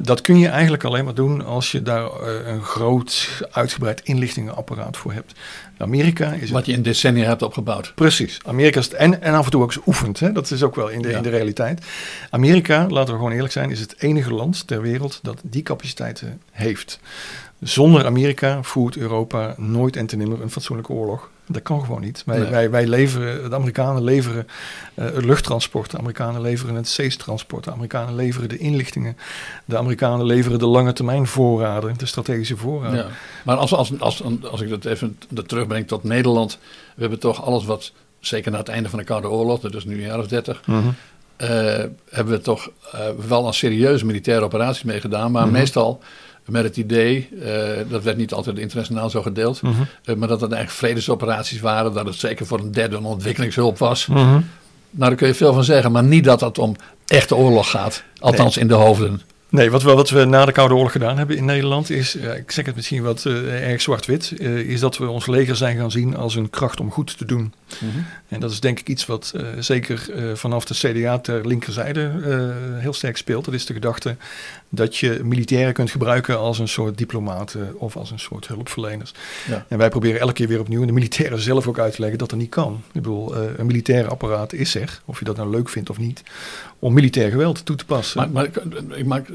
[0.00, 5.12] Dat kun je eigenlijk alleen maar doen als je daar een groot, uitgebreid inlichtingenapparaat voor
[5.12, 5.32] hebt.
[5.78, 7.92] Amerika is Wat je in decennia hebt opgebouwd.
[7.94, 8.38] Precies.
[8.44, 10.20] Amerika is het, en, en af en toe ook eens oefent.
[10.20, 10.32] Hè?
[10.32, 11.16] Dat is ook wel in de, Ja.
[11.16, 11.84] in de realiteit.
[12.30, 16.40] Amerika, laten we gewoon eerlijk zijn, is het enige land ter wereld dat die capaciteiten
[16.50, 16.98] heeft.
[17.60, 21.30] Zonder Amerika voert Europa nooit en ten nimmer een fatsoenlijke oorlog.
[21.46, 22.22] Dat kan gewoon niet.
[22.26, 22.50] Wij, Nee.
[22.50, 24.46] wij, wij leveren, de Amerikanen leveren
[24.94, 29.16] eh, het luchttransport, de Amerikanen leveren het zeetransport, de Amerikanen leveren de inlichtingen,
[29.64, 32.98] de Amerikanen leveren de lange termijn voorraden, de strategische voorraden.
[32.98, 33.06] Ja.
[33.44, 36.58] Maar als, als, als, als ik dat even terugbreng tot Nederland.
[36.94, 39.84] We hebben toch alles wat, zeker na het einde van de Koude Oorlog, dat is
[39.84, 40.66] nu een jaar of dertig.
[40.66, 40.88] Mhm.
[42.10, 45.30] Hebben we toch eh, wel aan serieuze militaire operaties meegedaan.
[45.30, 45.52] Maar Mhm.
[45.52, 46.00] meestal
[46.44, 47.50] met het idee, eh,
[47.88, 49.72] dat werd niet altijd internationaal zo gedeeld, Mhm.
[50.04, 53.78] eh, maar dat het eigenlijk vredesoperaties waren, dat het zeker voor een derde een ontwikkelingshulp
[53.78, 54.06] was.
[54.06, 54.18] Mhm.
[54.20, 58.02] Nou, daar kun je veel van zeggen, maar niet dat het om echte oorlog gaat.
[58.18, 59.20] Althans in de hoofden.
[59.48, 62.50] Nee, wat we, wat we na de Koude Oorlog gedaan hebben in Nederland is, ik
[62.50, 65.90] zeg het misschien wat eh, erg zwart-wit, eh, is dat we ons leger zijn gaan
[65.90, 67.52] zien als een kracht om goed te doen.
[68.28, 72.10] En dat is denk ik iets wat eh, zeker eh, vanaf de CDA ter linkerzijde
[72.24, 73.44] eh, heel sterk speelt.
[73.44, 74.16] Dat is de gedachte
[74.68, 79.12] dat je militairen kunt gebruiken als een soort diplomaten of als een soort hulpverleners.
[79.48, 79.66] Ja.
[79.68, 82.18] En wij proberen elke keer weer opnieuw en de militairen zelf ook uit te leggen
[82.18, 82.82] dat dat niet kan.
[82.86, 86.22] Ik bedoel, een militair apparaat is er, of je dat nou leuk vindt of niet,
[86.78, 88.18] om militair geweld toe te passen.
[88.20, 88.56] Maar, maar ik,
[88.96, 89.28] ik maak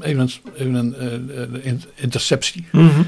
[0.00, 2.66] even een, even een in- interceptie.
[2.72, 3.02] Mhm.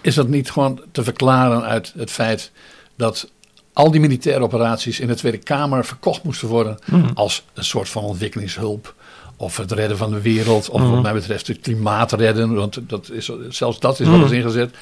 [0.00, 2.50] Is dat niet gewoon te verklaren uit het feit
[2.96, 3.30] dat
[3.72, 7.10] al die militaire operaties in de Tweede Kamer verkocht moesten worden Mhm.
[7.14, 8.94] als een soort van ontwikkelingshulp?
[9.36, 10.90] Of het redden van de wereld, of Mhm.
[10.90, 14.34] wat mij betreft het klimaat redden, want dat is, zelfs dat is wel eens Mhm.
[14.40, 14.74] ingezet.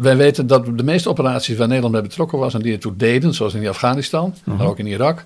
[0.00, 3.34] Wij weten dat de meeste operaties waar Nederland bij betrokken was en die ertoe deden,
[3.34, 5.24] zoals in Afghanistan, maar ook in Irak,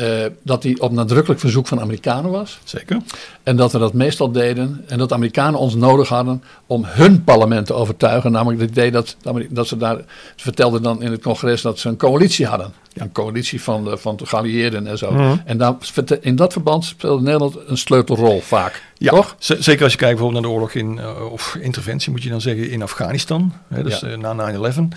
[0.00, 2.58] eh, dat die op nadrukkelijk verzoek van Amerikanen was.
[2.64, 2.96] Zeker.
[3.42, 4.84] En dat we dat meestal deden.
[4.86, 8.32] En dat de Amerikanen ons nodig hadden om hun parlement te overtuigen.
[8.32, 9.16] Namelijk het idee dat,
[9.50, 9.96] dat ze daar.
[10.36, 12.72] Ze vertelden dan in het congres dat ze een coalitie hadden.
[12.94, 15.12] Een coalitie van de, van de geallieerden en zo.
[15.12, 15.36] Mhm.
[15.44, 15.74] En daar,
[16.20, 18.82] in dat verband speelde Nederland een sleutelrol vaak.
[19.00, 19.36] Ja, Toch?
[19.38, 22.40] zeker als je kijkt bijvoorbeeld naar de oorlog in, eh, of interventie moet je dan
[22.40, 23.52] zeggen, in Afghanistan.
[23.68, 24.08] Hè, dus Ja.
[24.08, 24.88] eh, na 9-11.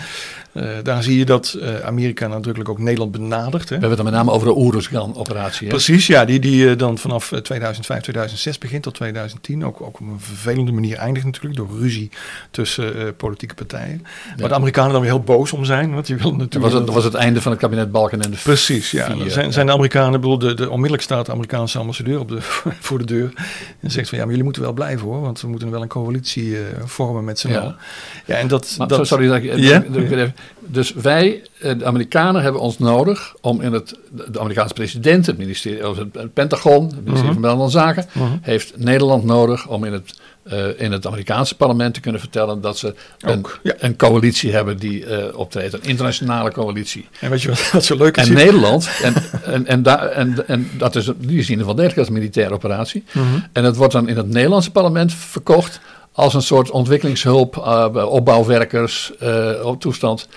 [0.52, 3.70] Eh, daar zie je dat Amerika nadrukkelijk ook Nederland benadert.
[3.70, 3.76] Hè.
[3.76, 5.68] We hebben het dan met name over de Oeruzgan-operatie.
[5.68, 9.66] Precies, ja, die, die dan vanaf eh, 2005, 2006 begint tot 2010.
[9.66, 12.10] Ook, ook op een vervelende manier eindigt natuurlijk door ruzie
[12.52, 14.06] tussen politieke partijen.
[14.38, 15.94] Waar de Amerikanen dan weer heel boos om zijn.
[15.94, 16.72] Want die willen Dat natuurlijk...
[16.72, 19.12] was, het, dat was het einde van het kabinet Balken en de Precies, ja.
[19.16, 22.30] vier, zijn, zijn de Amerikanen, ik bedoel, de, de, onmiddellijk staat de Amerikaanse ambassadeur op
[22.30, 22.38] de,
[22.88, 23.34] voor de deur.
[23.80, 25.88] En zegt van ja, maar jullie moeten wel blijven hoor, want we moeten wel een
[25.88, 27.60] coalitie eh, vormen met z'n Ja.
[27.60, 27.76] allen.
[28.26, 28.76] Ja, en dat.
[28.78, 33.74] Maar, dat sorry, dat ik, dus wij, eh, de Amerikanen, hebben ons nodig om in
[33.74, 33.96] het,
[34.32, 37.32] de Amerikaanse president, het ministerie, of het, het Pentagon, het ministerie Mhm.
[37.34, 38.38] van Buitenlandse Zaken, Mhm.
[38.42, 42.78] heeft Nederland nodig om in het, eh, in het Amerikaanse parlement te kunnen vertellen dat
[42.78, 43.74] ze een, ja.
[43.78, 47.08] een coalitie hebben die eh, optreedt, een internationale coalitie.
[47.20, 48.28] En weet je wat, wat zo leuk is?
[48.28, 51.98] En Nederland, en, en, en, en, en dat is, die is in ieder geval degelijk
[51.98, 53.04] als militaire operatie.
[53.12, 53.26] Mhm.
[53.52, 55.80] En het wordt dan in het Nederlandse parlement verkocht
[56.12, 59.12] als een soort ontwikkelingshulp, eh, opbouwwerkers,
[59.64, 60.28] op toestand.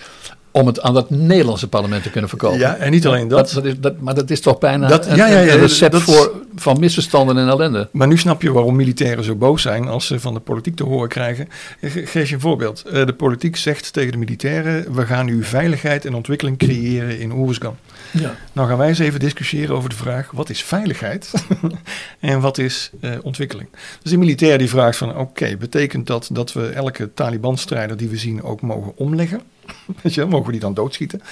[0.56, 2.58] Om het aan dat Nederlandse parlement te kunnen verkopen.
[2.58, 3.50] Ja, en niet alleen dat.
[3.54, 5.96] dat, is, dat maar dat is toch bijna Dat- een, ja, ja, ja, een recept
[5.96, 7.88] voor, van misverstanden en ellende.
[7.92, 10.84] Maar nu snap je waarom militairen zo boos zijn als ze van de politiek te
[10.84, 11.48] horen krijgen.
[11.82, 12.82] Geef je een voorbeeld.
[12.92, 17.32] Eh, De politiek zegt tegen de militairen: we gaan nu veiligheid en ontwikkeling creëren in
[17.32, 17.76] Oeruzgan.
[18.12, 18.36] Ja.
[18.52, 21.32] Nou gaan wij eens even discussiëren over de vraag: wat is veiligheid
[22.20, 23.68] en wat is eh, ontwikkeling?
[24.02, 28.16] Dus die militair die vraagt van: oké, betekent dat dat we elke Taliban-strijder die we
[28.16, 29.40] zien ook mogen omleggen?
[30.02, 31.22] Weet je, wel, mogen we die dan doodschieten?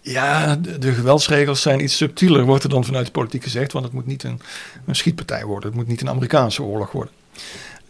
[0.00, 3.84] Ja, de, de geweldsregels zijn iets subtieler, wordt er dan vanuit de politiek gezegd, want
[3.84, 4.40] het moet niet een,
[4.86, 7.12] een schietpartij worden, het moet niet een Amerikaanse oorlog worden.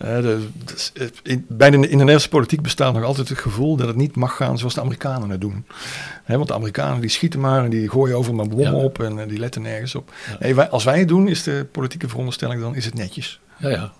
[0.00, 3.86] De, dus, in, bij de, in de Nederlandse politiek bestaat nog altijd het gevoel dat
[3.86, 5.64] het niet mag gaan zoals de Amerikanen het doen.
[6.24, 8.82] Hè, want de Amerikanen die schieten maar en die gooien over maar bommen Ja.
[8.84, 10.12] op en eh, die letten nergens op.
[10.30, 10.36] Ja.
[10.40, 13.40] Nee, wij, als wij het doen, is de politieke veronderstelling dan is het netjes.
[13.58, 13.92] Ja, ja.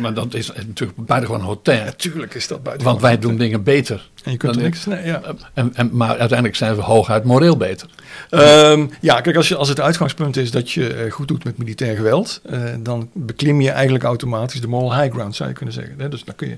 [0.00, 1.84] Maar dat is natuurlijk buitengewoon hotel.
[1.84, 2.86] Natuurlijk is dat buiten.
[2.86, 4.10] Want wij doen dingen beter.
[4.24, 4.86] En je kunt er dan- niks.
[4.86, 5.22] Nee, ja.
[5.54, 7.88] En, en, maar uiteindelijk zijn we hooguit moreel beter.
[8.30, 11.58] Ehm, ja, kijk, als, je, als het uitgangspunt is dat je eh, goed doet met
[11.58, 15.74] militair geweld, eh, dan beklim je eigenlijk automatisch de moral high ground, zou je kunnen
[15.74, 15.94] zeggen.
[15.98, 16.08] Hè?
[16.08, 16.56] Dus dan kun je,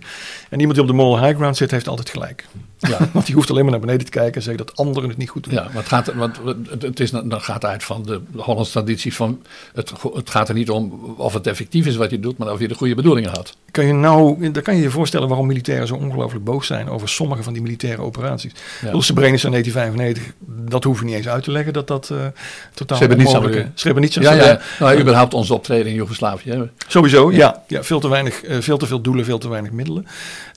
[0.50, 2.44] en iemand die op de moral high ground zit, heeft altijd gelijk.
[2.88, 2.99] Ja.
[3.12, 5.29] Want die hoeft alleen maar naar beneden te kijken en zeggen dat anderen het niet
[5.29, 5.53] goed doen.
[5.53, 6.40] Ja, maar het gaat, want
[6.81, 9.42] het, is, dan gaat het uit van de Hollandse traditie van
[9.75, 12.61] het, het gaat er niet om of het effectief is wat je doet, maar of
[12.61, 13.57] je de goede bedoelingen had.
[13.70, 17.09] Kan je nou, dan kan je je voorstellen waarom militairen zo ongelooflijk boos zijn over
[17.09, 18.53] sommige van die militaire operaties.
[18.83, 18.90] Ja.
[18.92, 19.01] Ja.
[19.01, 20.35] Srebrenica 1995,
[20.70, 22.18] dat hoef je niet eens uit te leggen dat dat eh
[22.75, 23.81] totaal Srebrenica onmogelijk bedoel is.
[23.81, 24.37] Srebrenica, Ja, ja.
[24.37, 24.85] Srebrenica.
[24.85, 26.70] Nou, überhaupt onze optreden in Joegoslavië.
[26.87, 27.37] Sowieso, Ja.
[27.37, 27.62] ja.
[27.66, 27.83] ja.
[27.83, 30.07] veel, te weinig, eh, veel te veel doelen, veel te weinig middelen.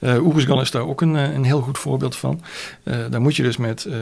[0.03, 2.41] Oeruzgan is daar ook een, een heel goed voorbeeld van.
[2.83, 3.97] Eh, daar moet je dus met eh,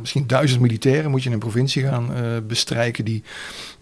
[0.00, 3.22] misschien duizend militairen moet je een provincie gaan eh, bestrijken die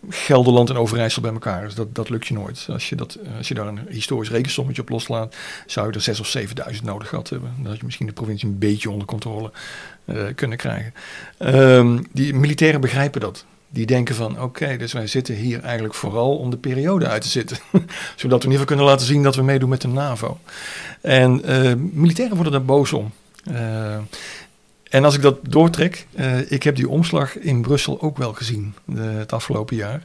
[0.09, 1.75] Gelderland en Overijssel bij elkaar is.
[1.75, 2.67] Dat, dat lukt je nooit.
[2.71, 6.21] Als je, dat, als je daar een historisch rekensommetje op loslaat, zou je er zes
[6.21, 7.53] of zevenduizend nodig gehad hebben.
[7.57, 9.51] Dan had je misschien de provincie een beetje onder controle
[10.35, 10.95] kunnen krijgen.
[11.39, 13.45] Ehm, die militairen begrijpen dat.
[13.69, 17.29] Die denken van oké, dus wij zitten hier eigenlijk vooral om de periode uit te
[17.29, 17.57] zitten.
[18.17, 20.39] Zodat we in ieder geval kunnen laten zien dat we meedoen met de NAVO.
[21.01, 21.41] En
[21.93, 23.13] militairen worden daar boos om.
[23.45, 23.99] Eh,
[24.91, 28.75] en als ik dat doortrek, eh, ik heb die omslag in Brussel ook wel gezien
[28.85, 30.03] de, het afgelopen jaar.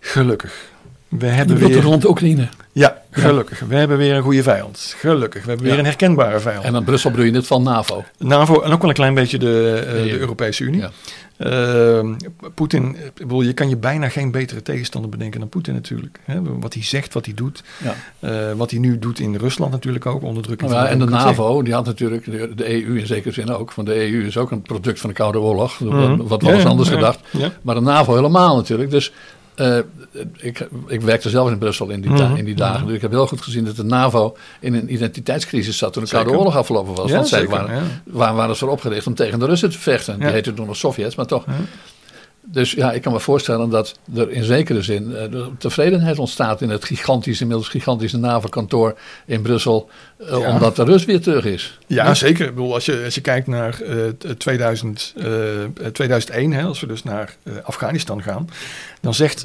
[0.00, 0.72] Gelukkig.
[1.18, 1.82] We hebben weer...
[1.82, 2.48] rond Oekraïne.
[2.72, 3.60] Ja, gelukkig.
[3.68, 4.94] We hebben weer een goede vijand.
[4.98, 5.42] Gelukkig.
[5.42, 6.64] We hebben weer een herkenbare vijand.
[6.64, 8.04] En met Brussel bedoel je dit van NAVO.
[8.18, 10.80] NAVO en ook wel een klein beetje de, eh, de Europese Unie.
[10.80, 10.90] Ja.
[11.36, 12.14] Ehm,
[12.54, 12.96] Poetin,
[13.28, 16.20] je kan je bijna geen betere tegenstander bedenken dan Poetin natuurlijk.
[16.24, 16.42] Hè?
[16.60, 17.62] Wat hij zegt, wat hij doet.
[17.82, 17.94] Ja.
[18.18, 21.04] Eh, wat hij nu doet in Rusland natuurlijk ook, onderdrukking Nou en de.
[21.04, 24.36] NAVO, die had natuurlijk, de, de EU in zekere zin ook, want de EU is
[24.36, 26.16] ook een product van de Koude Oorlog, Mhm.
[26.16, 27.20] wat, wat ja, anders gedacht.
[27.62, 28.90] Maar de NAVO helemaal natuurlijk.
[28.90, 29.12] Dus
[29.54, 29.78] eh,
[30.36, 32.36] ik, ik werkte zelf in Brussel in die, Mhm.
[32.36, 32.76] in die dagen.
[32.78, 32.86] Mhm.
[32.86, 36.10] Dus ik heb heel goed gezien dat de NAVO in een identiteitscrisis zat toen de
[36.10, 36.30] Koude.
[36.30, 37.08] Oorlog afgelopen was.
[37.10, 37.82] Ja, want zij zeker, waren, ja.
[38.04, 40.18] waar waren ze voor opgericht om tegen de Russen te vechten.
[40.18, 41.44] Die heette toen nog Sovjets, maar toch.
[42.46, 46.60] Dus ja, ik kan me voorstellen dat er in zekere zin eh, de tevredenheid ontstaat
[46.60, 49.88] in het gigantische, inmiddels gigantische NAVO-kantoor in Brussel.
[50.18, 50.52] eh, Ja.
[50.52, 51.78] Omdat de Rus weer terug is.
[51.86, 52.44] Ja, zeker.
[52.48, 53.80] Ik bedoel, als, je, als je kijkt naar
[54.18, 55.26] t- 2000, eh,
[55.92, 58.48] 2001, hè, als we dus naar eh, Afghanistan gaan,
[59.00, 59.42] dan zegt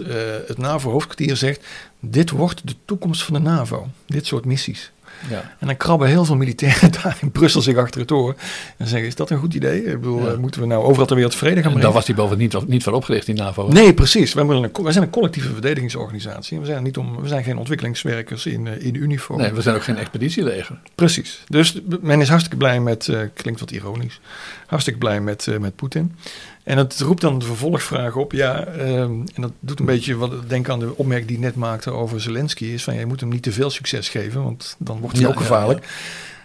[0.47, 1.65] het NAVO-hoofdkwartier zegt,
[1.99, 3.88] dit wordt de toekomst van de NAVO.
[4.07, 4.91] Dit soort missies.
[5.30, 5.56] Ja.
[5.60, 8.36] En dan krabben heel veel militairen daar in Brussel zich achter het oor
[8.78, 9.86] en zeggen, is dat een goed idee?
[9.86, 10.32] Ik bedoel, Ja.
[10.32, 11.86] eh, moeten we nou overal ter wereld vrede gaan En brengen?
[11.86, 13.67] daar was die bovendien niet, niet voor opgericht, die NAVO.
[13.67, 14.34] Nee, precies.
[14.34, 16.60] Wij, een, wij zijn een collectieve verdedigingsorganisatie.
[16.60, 19.39] We zijn, niet om, we zijn geen ontwikkelingswerkers in, eh, in uniform.
[19.41, 20.80] Nee, we zijn ook geen expeditieleger.
[20.95, 21.43] Precies.
[21.48, 24.19] Dus men is hartstikke blij met, eh, klinkt wat ironisch,
[24.65, 26.15] hartstikke blij met, met Poetin.
[26.63, 30.50] En het roept dan de vervolgvraag op, ja, ehm, en dat doet een beetje wat
[30.50, 33.19] denk aan de opmerking die ik net maakte over Zelensky, is van ja, je moet
[33.19, 35.88] hem niet te veel succes geven, want dan wordt hij Ja, ook ja, gevaarlijk.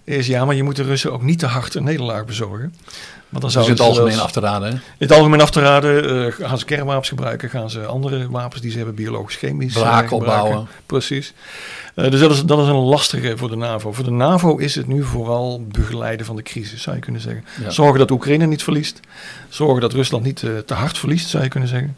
[0.04, 2.74] Is ja, maar je moet de Russen ook niet te hard een nederlaag bezorgen.
[3.28, 4.68] Want dan Dus zou in het zelfs- algemeen af te raden.
[4.68, 4.74] Hè?
[4.74, 8.60] in het algemeen af te raden, eh, gaan ze kernwapens gebruiken, gaan ze andere wapens
[8.62, 9.74] die ze hebben, biologisch, chemisch.
[9.74, 10.16] eh, gebruiken.
[10.16, 10.66] opbouwen.
[10.86, 11.34] Precies.
[11.94, 13.92] Eh, dus dat is, dat is een lastige voor de NAVO.
[13.92, 17.44] Voor de NAVO is het nu vooral begeleiden van de crisis, zou je kunnen zeggen.
[17.62, 17.70] Ja.
[17.70, 19.00] Zorgen dat Oekraïne niet verliest.
[19.48, 21.96] Zorgen dat Rusland niet eh, te hard verliest, zou je kunnen zeggen.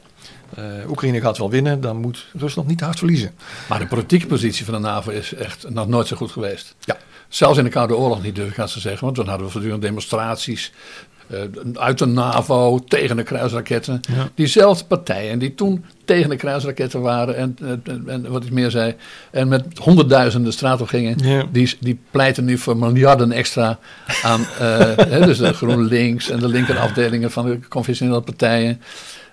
[0.54, 3.30] Eh, Oekraïne gaat wel winnen, dan moet Rusland niet te hard verliezen.
[3.68, 6.74] Maar de politieke positie van de NAVO is echt nog nooit zo goed geweest.
[6.80, 6.96] Ja.
[7.28, 9.04] Zelfs in de Koude Oorlog niet, durf ik aan te zeggen.
[9.04, 10.72] Want toen hadden we voortdurend demonstraties
[11.74, 14.00] uit de NAVO tegen de kruisraketten.
[14.14, 14.28] Ja.
[14.34, 18.94] Diezelfde partijen die toen tegen de kruisraketten waren en, en, en wat ik meer zei.
[19.30, 21.18] En met honderdduizenden de straat op gingen.
[21.22, 21.44] Ja.
[21.52, 23.78] Die, die pleiten nu voor miljarden extra
[24.22, 28.80] aan eh, dus de GroenLinks en de linkerafdelingen van de conventionele partijen.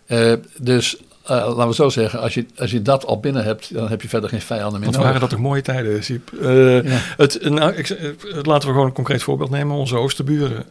[0.06, 3.73] Eh, dus eh, laten we zo zeggen, als je, als je dat al binnen hebt,
[3.73, 5.05] dan heb je verder geen vijanden meer Want nodig.
[5.05, 6.31] waren dat toch mooie tijden, Siep?
[6.41, 6.97] Eh, Ja.
[7.17, 8.09] het, nou, ik, eh,
[8.41, 9.75] laten we gewoon een concreet voorbeeld nemen.
[9.75, 10.65] Onze oosterburen,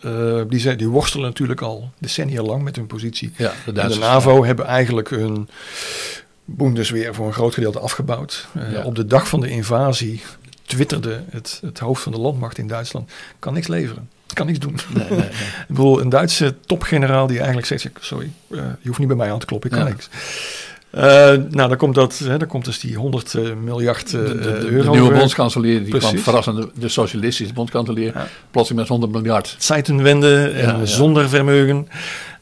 [0.48, 3.32] die, zijn, die worstelen natuurlijk al decennia lang met hun positie.
[3.36, 3.98] Ja, de En de.
[3.98, 5.48] NAVO hebben eigenlijk hun
[6.44, 8.46] Bundesweer voor een groot gedeelte afgebouwd.
[8.84, 10.22] Op de dag van de invasie
[10.66, 13.10] twitterde het, het hoofd van de landmacht in Duitsland...
[13.38, 14.76] kan niks leveren, kan niks doen.
[14.94, 15.26] Nee, nee, nee.
[15.68, 17.88] Ik bedoel, een Duitse topgeneraal die eigenlijk zegt...
[18.00, 19.92] sorry, eh, je hoeft niet bij mij aan te kloppen, ik kan Ja.
[19.92, 20.08] niks.
[20.90, 21.02] Eh,
[21.50, 24.40] nou, dan komt, dat, hè, dan komt dus die 100 eh, miljard De, de- de-
[24.40, 24.92] de euro.
[24.92, 26.08] nieuwe bondskanselier, die Precies.
[26.10, 28.26] kwam verrassend, de socialistische bondskanselier, Ja.
[28.50, 29.54] plotseling met 100 miljard.
[29.58, 31.88] Zeitenwende en Ja, zonder vermogen.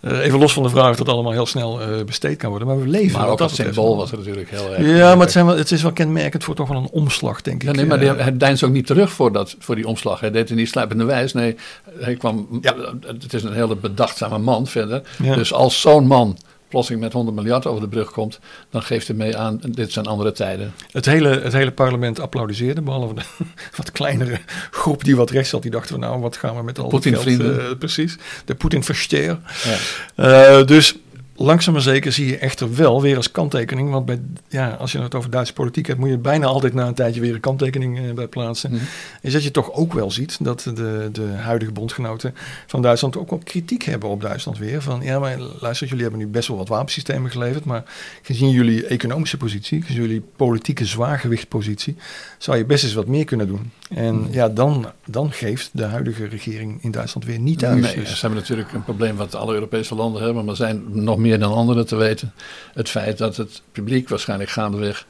[0.00, 2.68] Eh, even los van de vraag of dat allemaal heel snel eh, besteed kan worden.
[2.68, 3.12] Maar we leven.
[3.12, 4.86] Maar wat ook dat symbool was het natuurlijk heel erg.
[4.98, 7.62] Ja, maar het, zijn wel, het is wel kenmerkend voor toch wel een omslag, denk
[7.62, 7.76] Ja, ik.
[7.76, 10.20] nee, maar die, Eh, hij deinst ook niet terug voor, dat, voor die omslag.
[10.20, 11.32] Hij deed het niet sluipende wijs.
[11.32, 11.56] Nee,
[11.98, 12.58] hij kwam.
[12.60, 12.74] Ja.
[13.06, 15.02] Het is een hele bedachtzame man verder.
[15.22, 15.34] Ja.
[15.34, 16.36] Dus als zo'n man
[16.70, 18.38] plotseling met 100 miljard over de brug komt,
[18.70, 20.72] dan geeft hij mee aan: dit zijn andere tijden.
[20.90, 23.22] het, hele, het hele parlement applaudisseerde, behalve de
[23.76, 24.38] wat kleinere
[24.70, 25.62] groep die wat rechts zat.
[25.62, 27.26] Die dachten van nou, wat gaan we met al dat geld...
[27.26, 29.38] Eh, precies, de Poetin-versteer.
[29.64, 30.58] Ja.
[30.58, 30.96] Eh, dus
[31.42, 33.90] langzaam maar zeker zie je echter wel weer als kanttekening.
[33.90, 36.86] Want bij, ja, als je het over Duitse politiek hebt, moet je bijna altijd na
[36.86, 38.70] een tijdje weer een kanttekening eh, bij plaatsen.
[38.70, 38.82] Mhm.
[39.22, 42.34] Is dat je toch ook wel ziet dat de, de huidige bondgenoten
[42.66, 44.82] van Duitsland ook wel kritiek hebben op Duitsland weer.
[44.82, 47.64] Van ja, maar luister, jullie hebben nu best wel wat wapensystemen geleverd.
[47.64, 47.84] Maar
[48.22, 51.96] gezien jullie economische positie, gezien jullie politieke zwaargewichtpositie,
[52.38, 53.70] zou je best eens wat meer kunnen doen.
[53.94, 57.80] En ja, dan, dan geeft de huidige regering in Duitsland weer niet thuis.
[57.80, 61.18] Nee, Dus- ze hebben natuurlijk een probleem wat alle Europese landen hebben, maar zijn nog
[61.18, 62.32] meer dan anderen te weten.
[62.74, 65.06] Het feit dat het publiek waarschijnlijk gaandeweg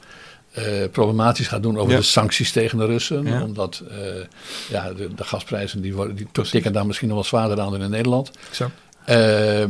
[0.51, 1.97] eh, problematisch gaat doen over Ja.
[1.97, 3.25] de sancties tegen de Russen.
[3.25, 3.43] Ja.
[3.43, 3.97] Omdat eh,
[4.69, 7.81] ja, de, de gasprijzen die, worden, die tikken daar misschien nog wel zwaarder aan dan
[7.81, 8.31] in Nederland.
[8.51, 8.69] Zo.
[9.05, 9.61] Eh,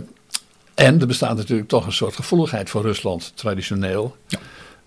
[0.74, 4.16] en er bestaat natuurlijk toch een soort gevoeligheid voor Rusland, traditioneel.
[4.28, 4.40] Ja.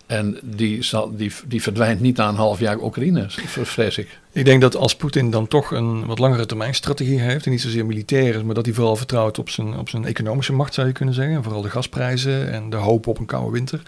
[0.07, 3.25] En die, zal, die, die verdwijnt niet na een half jaar Oekraïne,
[3.62, 4.19] vrees ik.
[4.33, 7.61] Ik denk dat als Poetin dan toch een wat langere termijn strategie heeft, en niet
[7.61, 10.87] zozeer militair is, maar dat hij vooral vertrouwt op zijn, op zijn economische macht, zou
[10.87, 11.35] je kunnen zeggen.
[11.35, 13.83] En vooral de gasprijzen en de hoop op een koude winter.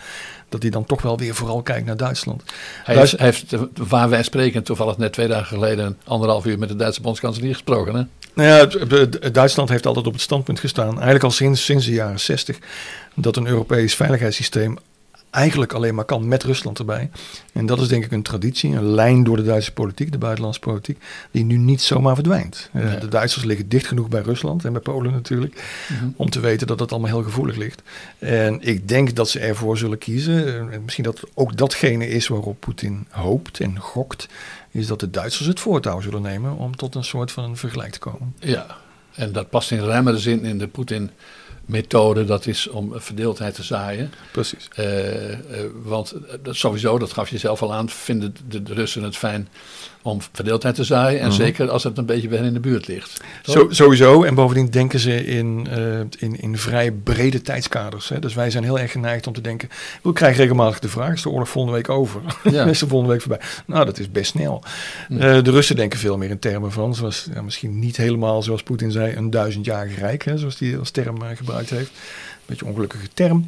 [0.48, 2.42] Dat hij dan toch wel weer vooral kijkt naar Duitsland.
[2.84, 6.68] Hij Duits- heeft, eh, waar wij spreken, toevallig net twee dagen geleden, anderhalf uur met
[6.68, 7.94] de Duitse bondskanselier gesproken.
[7.94, 8.02] Hè?
[8.34, 12.20] Nou ja, Duitsland heeft altijd op het standpunt gestaan, eigenlijk al sinds, sinds de jaren
[12.20, 12.58] 60,
[13.14, 14.78] dat een Europees veiligheidssysteem
[15.36, 17.10] eigenlijk alleen maar kan met Rusland erbij.
[17.52, 20.60] En dat is denk ik een traditie, een lijn door de Duitse politiek, de buitenlandse
[20.60, 20.98] politiek,
[21.30, 22.70] die nu niet zomaar verdwijnt.
[22.74, 26.14] Uh, De Duitsers liggen dicht genoeg bij Rusland en bij Polen natuurlijk, mm-hmm.
[26.16, 27.82] om te weten dat het allemaal heel gevoelig ligt.
[28.18, 32.60] En ik denk dat ze ervoor zullen kiezen, en misschien dat ook datgene is waarop
[32.60, 34.28] Poetin hoopt en gokt,
[34.70, 37.92] is dat de Duitsers het voortouw zullen nemen om tot een soort van een vergelijk
[37.92, 38.34] te komen.
[38.38, 38.66] Ja,
[39.14, 41.10] en dat past in ruimere zin in de Poetin
[41.66, 44.12] methode, dat is om verdeeldheid te zaaien.
[44.32, 44.68] Precies.
[44.78, 45.36] Uh, uh,
[45.82, 49.48] want sowieso, dat gaf je zelf al aan, vinden de, de Russen het fijn
[50.06, 51.20] om verdeeldheid te zaaien.
[51.20, 51.40] En mm -hmm.
[51.40, 53.20] zeker als het een beetje bij hen in de buurt ligt.
[53.42, 54.22] Zo, sowieso.
[54.22, 58.08] En bovendien denken ze in, uh, in, in vrij brede tijdskaders.
[58.08, 58.18] Hè.
[58.18, 59.68] Dus wij zijn heel erg geneigd om te denken.
[60.02, 62.20] Ik krijg regelmatig de vraag: is de oorlog volgende week over?
[62.42, 62.64] Ja.
[62.76, 63.46] is de volgende week voorbij?
[63.66, 64.62] Nou, dat is best snel.
[65.08, 65.16] Mm.
[65.16, 68.62] Uh, de Russen denken veel meer in termen van, zoals, ja, misschien niet helemaal zoals
[68.62, 71.28] Poetin zei, een duizendjarig rijk, hè, zoals hij als term uh,
[71.64, 72.00] gebruikt heeft.
[72.46, 73.46] Beetje ongelukkige term.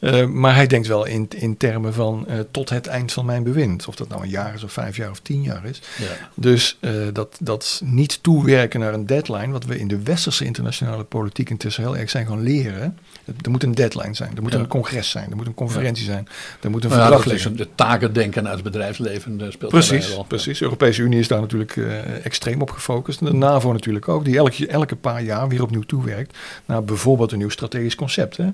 [0.00, 3.42] Uh, maar hij denkt wel in, in termen van uh, tot het eind van mijn
[3.42, 3.88] bewind.
[3.88, 5.82] Of dat nou een jaar is of vijf jaar of tien jaar is.
[5.98, 6.28] Ja.
[6.34, 11.04] Dus uh, dat, dat niet toewerken naar een deadline, wat we in de westerse internationale
[11.04, 12.98] politiek intussen heel erg zijn gaan leren.
[13.42, 14.58] Er moet een deadline zijn, er moet ja.
[14.58, 16.12] een congres zijn, er moet een conferentie ja.
[16.12, 16.28] zijn,
[16.60, 17.56] er moet een nou verdrag liggen.
[17.56, 20.24] De taken denken uit het bedrijfsleven speelt precies, wel.
[20.24, 21.76] Precies, de Europese Unie is daar natuurlijk
[22.22, 23.24] extreem op gefocust.
[23.24, 27.38] De NAVO natuurlijk ook, die elke, elke paar jaar weer opnieuw toewerkt naar bijvoorbeeld een
[27.38, 28.36] nieuw strategisch concept.
[28.36, 28.48] Hè.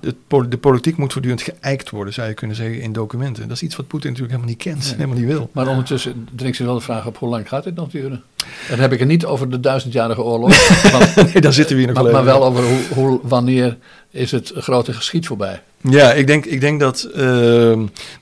[0.00, 0.14] De,
[0.48, 3.48] de politiek moet voortdurend geëikt worden, zou je kunnen zeggen, in documenten.
[3.48, 4.94] Dat is iets wat Poetin natuurlijk helemaal niet kent, nee.
[4.94, 5.50] helemaal niet wil.
[5.52, 8.22] Maar ondertussen dringt zich wel de vraag op hoe lang gaat dit nog duren?
[8.68, 10.90] Dan heb ik het niet over de duizendjarige oorlog.
[10.92, 13.76] want, nee, daar zitten we hier nog maar, maar wel over hoe, hoe, wanneer
[14.10, 15.62] is het grote geschied voorbij.
[15.90, 17.14] Ja, ik denk, ik denk dat uh,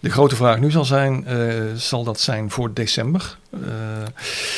[0.01, 3.37] de grote vraag nu zal zijn, uh, zal dat zijn voor december?
[3.55, 3.61] Uh,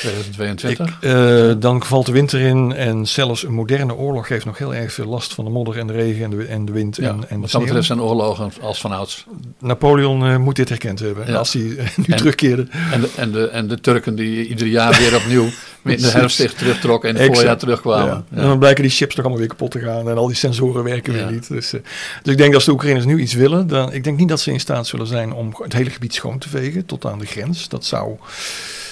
[0.00, 0.98] 2022?
[1.00, 4.74] Ik, uh, dan valt de winter in en zelfs een moderne oorlog geeft nog heel
[4.74, 7.08] erg veel last van de modder en de regen en de, en de wind ja,
[7.08, 9.24] en, en Wat betreft zijn oorlogen als vanouds.
[9.58, 11.36] Napoleon moet dit herkend hebben ja.
[11.36, 12.66] als hij nu en, terugkeerde.
[12.92, 15.44] En de, en, de, en de Turken die ieder jaar weer opnieuw
[15.84, 18.24] in de herfst zich terugtrokken en in het voorjaar terugkwamen.
[18.30, 18.38] Ja.
[18.38, 20.84] En dan blijken die chips toch allemaal weer kapot te gaan en al die sensoren
[20.84, 21.48] werken weer niet.
[21.48, 24.28] Dus, dus ik denk dat als de Oekraïners nu iets willen, dan ik denk niet
[24.28, 27.18] dat ze in staat zullen zijn om het hele gebied schoon te vegen tot aan
[27.18, 27.68] de grens.
[27.68, 28.16] Dat zou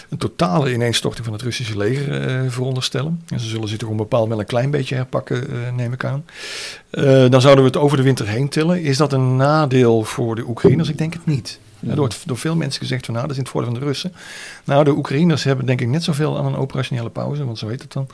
[0.09, 3.23] een totale ineenstorting van het Russische leger uh, veronderstellen.
[3.29, 6.05] En ze zullen zich toch een bepaald wel een klein beetje herpakken, uh, neem ik
[6.05, 6.25] aan.
[6.91, 8.83] Uh, dan zouden we het over de winter heen tillen.
[8.83, 10.89] Is dat een nadeel voor de Oekraïners?
[10.89, 11.59] Ik denk het niet.
[11.89, 13.87] Er wordt door veel mensen gezegd van nou, dat is in het voordeel van de
[13.87, 14.13] Russen.
[14.65, 17.83] Nou, de Oekraïners hebben denk ik net zoveel aan een operationele pauze, want zo heet
[17.83, 18.07] het dan.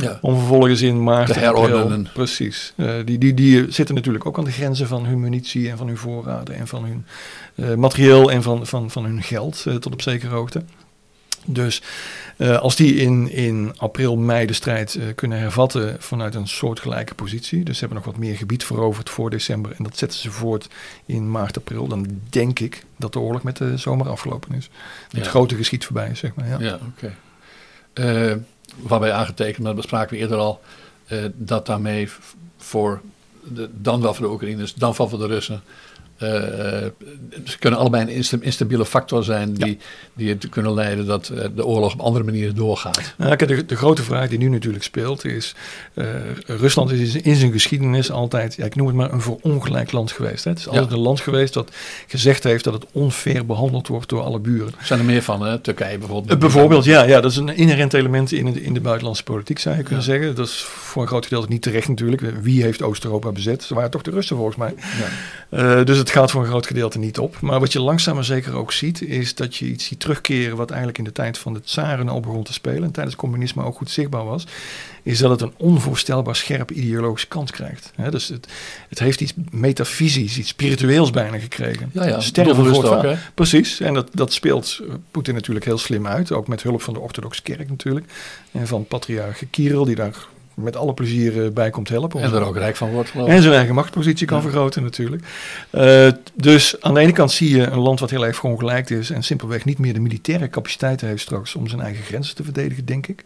[0.00, 0.18] Ja.
[0.20, 1.32] Om vervolgens in maart...
[1.32, 2.08] Te herordenen.
[2.14, 2.72] Precies.
[2.76, 5.86] Uh, die, die, die zitten natuurlijk ook aan de grenzen van hun munitie en van
[5.86, 7.06] hun voorraden en van hun
[7.54, 10.62] uh, materieel en van, van, van hun geld uh, tot op zekere hoogte.
[11.46, 11.82] Dus
[12.36, 17.14] uh, als die in, in april, mei de strijd uh, kunnen hervatten vanuit een soortgelijke
[17.14, 20.30] positie, dus ze hebben nog wat meer gebied veroverd voor december en dat zetten ze
[20.30, 20.68] voort
[21.06, 24.70] in maart, april, dan denk ik dat de oorlog met de zomer afgelopen is.
[25.10, 25.30] Het ja.
[25.30, 26.48] grote geschied voorbij is, zeg maar.
[26.48, 27.14] Ja, ja oké.
[27.94, 28.30] Okay.
[28.30, 28.36] Uh,
[28.76, 30.60] waarbij aangetekend, dat bespraken we eerder al,
[31.34, 32.08] dat daarmee
[32.56, 33.00] voor
[33.42, 35.62] de, dan wel voor de Oekraïners, dan wel voor de Russen,
[36.22, 36.28] uh,
[37.44, 39.76] ze kunnen allebei een instabiele factor zijn die, ja.
[40.14, 43.14] die het kunnen leiden dat uh, de oorlog op andere manieren doorgaat.
[43.16, 45.54] Nou, de, de, grote vraag die nu natuurlijk speelt is,
[45.94, 46.06] uh,
[46.46, 50.44] Rusland is in zijn geschiedenis altijd, ja, ik noem het maar een verongelijk land geweest.
[50.44, 50.50] Hè.
[50.50, 50.96] Het is altijd ja.
[50.96, 51.70] een land geweest dat
[52.06, 54.72] gezegd heeft dat het onfair behandeld wordt door alle buren.
[54.78, 55.58] Er zijn er meer van, hè?
[55.58, 56.38] Turkije bijvoorbeeld.
[56.38, 59.76] bijvoorbeeld, ja, ja, dat is een inherent element in de, in de buitenlandse politiek zou
[59.76, 60.10] je kunnen ja.
[60.10, 60.34] zeggen.
[60.34, 62.22] Dat is voor een groot gedeelte niet terecht natuurlijk.
[62.42, 63.62] Wie heeft Oost-Europa bezet?
[63.62, 64.74] Ze waren toch de Russen volgens mij.
[65.84, 67.40] dus het het gaat voor een groot gedeelte niet op.
[67.40, 70.68] Maar wat je langzaam maar zeker ook ziet, is dat je iets ziet terugkeren wat
[70.68, 72.82] eigenlijk in de tijd van de tsaren al begon te spelen.
[72.82, 74.46] En tijdens het communisme ook goed zichtbaar was.
[75.02, 77.92] Is dat het een onvoorstelbaar scherp ideologische kant krijgt.
[77.94, 78.48] He, dus het,
[78.88, 81.90] het heeft iets metafysisch, iets spiritueels bijna gekregen.
[81.92, 82.20] Ja, ja.
[82.20, 83.14] Sterren ook, hè?
[83.34, 83.80] Precies.
[83.80, 86.32] En dat, dat speelt Poetin natuurlijk heel slim uit.
[86.32, 88.06] Ook met hulp van de orthodoxe kerk natuurlijk.
[88.52, 92.22] En van patriarch Kirill, die daar met alle plezier bij komt helpen.
[92.22, 94.42] En er ook rijk van wordt, En zijn eigen machtspositie kan ja.
[94.42, 95.22] vergroten natuurlijk.
[95.72, 99.10] Uh, dus aan de ene kant zie je een land wat heel erg verongelijkt is...
[99.10, 101.54] en simpelweg niet meer de militaire capaciteiten heeft straks...
[101.54, 103.24] om zijn eigen grenzen te verdedigen, denk ik.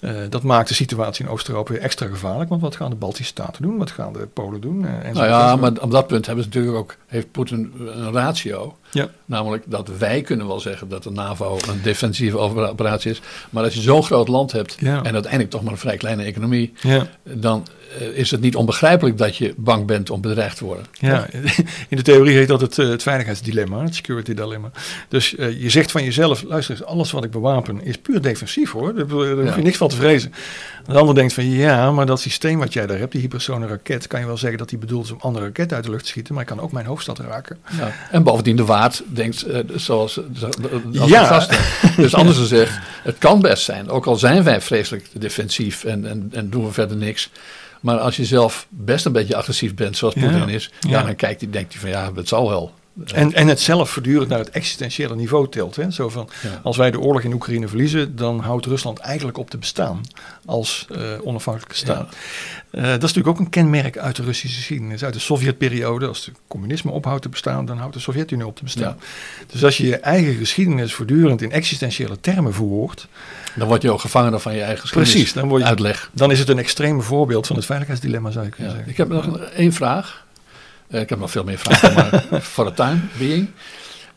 [0.00, 2.50] Uh, dat maakt de situatie in Oost-Europa weer extra gevaarlijk.
[2.50, 3.78] Want wat gaan de Baltische Staten doen?
[3.78, 4.82] Wat gaan de Polen doen?
[4.82, 8.12] Uh, en nou ja, maar op dat punt hebben ze natuurlijk ook, heeft Poetin een
[8.12, 8.76] ratio.
[8.90, 9.08] Ja.
[9.24, 13.20] Namelijk dat wij kunnen wel zeggen dat de NAVO een defensieve operatie is.
[13.50, 15.02] Maar als je zo'n groot land hebt ja.
[15.02, 16.72] en uiteindelijk toch maar een vrij kleine economie.
[16.80, 17.06] Ja.
[17.22, 17.77] Dan eh,
[18.12, 20.84] is het niet onbegrijpelijk dat je bang bent om bedreigd te worden.
[20.92, 21.26] Ja,
[21.88, 24.70] in de theorie heet dat het, eh, het veiligheidsdilemma, het security dilemma.
[25.08, 28.70] Dus uh, je zegt van jezelf, luister eens, alles wat ik bewapen is puur defensief
[28.70, 28.94] hoor.
[28.94, 30.32] Daar, daar hoef je niks van te vrezen.
[30.86, 34.06] De ander denkt van ja, maar dat systeem wat jij daar hebt, die hypersone raket,
[34.06, 36.08] kan je wel zeggen dat die bedoeld is om andere raketten uit de lucht te
[36.08, 37.58] schieten, maar ik kan ook mijn hoofdstad raken.
[37.78, 37.92] Ja.
[38.10, 40.20] En bovendien de waard denkt uh, zoals
[40.98, 41.24] als ja.
[41.24, 41.58] gasten.
[41.96, 46.28] Dus anders gezegd, het kan best zijn, ook al zijn wij vreselijk defensief en, en,
[46.32, 47.30] en doen we verder niks.
[47.80, 51.02] Maar als je zelf best een beetje agressief bent, zoals Poetin is, ja.
[51.02, 52.74] dan kijkt hij, denkt hij van ja, het zal wel.
[53.04, 55.76] En, en het zelf voortdurend naar het existentiële niveau tilt.
[55.76, 55.90] Hè?
[55.90, 56.28] Zo van,
[56.62, 60.00] Als wij de oorlog in Oekraïne verliezen, dan houdt Rusland eigenlijk op te bestaan
[60.44, 62.16] als uh, onafhankelijke staat.
[62.70, 65.04] Uh, dat is natuurlijk ook een kenmerk uit de Russische geschiedenis.
[65.04, 68.64] Uit de Sovjetperiode, als het communisme ophoudt te bestaan, dan houdt de Sovjet-Unie op te
[68.64, 68.96] bestaan.
[69.46, 73.06] Dus als je je eigen geschiedenis voortdurend in existentiële termen verwoordt.
[73.56, 76.10] Dan word je ook gevangen van je eigen geschiedenis Precies, dan word je, uitleg.
[76.12, 78.90] Dan is het een extreme voorbeeld van het veiligheidsdilemma, zou je kunnen zeggen.
[78.90, 80.26] Ik heb nog één vraag.
[80.90, 83.48] Uh, ik heb nog veel meer vragen, maar voor de time being.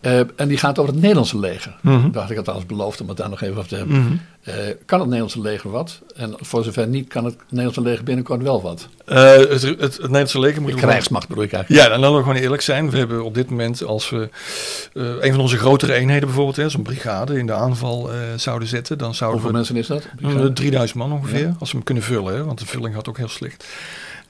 [0.01, 1.75] Uh, en die gaat over het Nederlandse leger.
[1.81, 2.11] Mm -hmm.
[2.11, 3.95] Dacht ik had alles beloofd om het daar nog even over te hebben.
[3.95, 4.19] Mm -hmm.
[4.47, 4.53] uh,
[4.85, 6.01] kan het Nederlandse leger wat?
[6.15, 8.87] En voor zover niet, kan het Nederlandse leger binnenkort wel wat?
[9.07, 10.71] Uh, het, het, het, Nederlandse leger moet...
[10.71, 11.83] De krijgsmacht bedoel ik eigenlijk.
[11.83, 12.89] Ja, dan laten we gewoon eerlijk zijn.
[12.89, 14.29] We hebben op dit moment, als we
[14.93, 19.41] een van onze grotere eenheden bijvoorbeeld, zo'n brigade in de aanval zouden zetten, dan zouden
[19.41, 19.73] Hoeveel we...
[19.73, 20.55] mensen is dat?
[20.55, 21.55] 3000 man ongeveer, ja.
[21.59, 22.33] als we hem kunnen vullen.
[22.33, 23.65] Hè, want de vulling gaat ook heel slecht.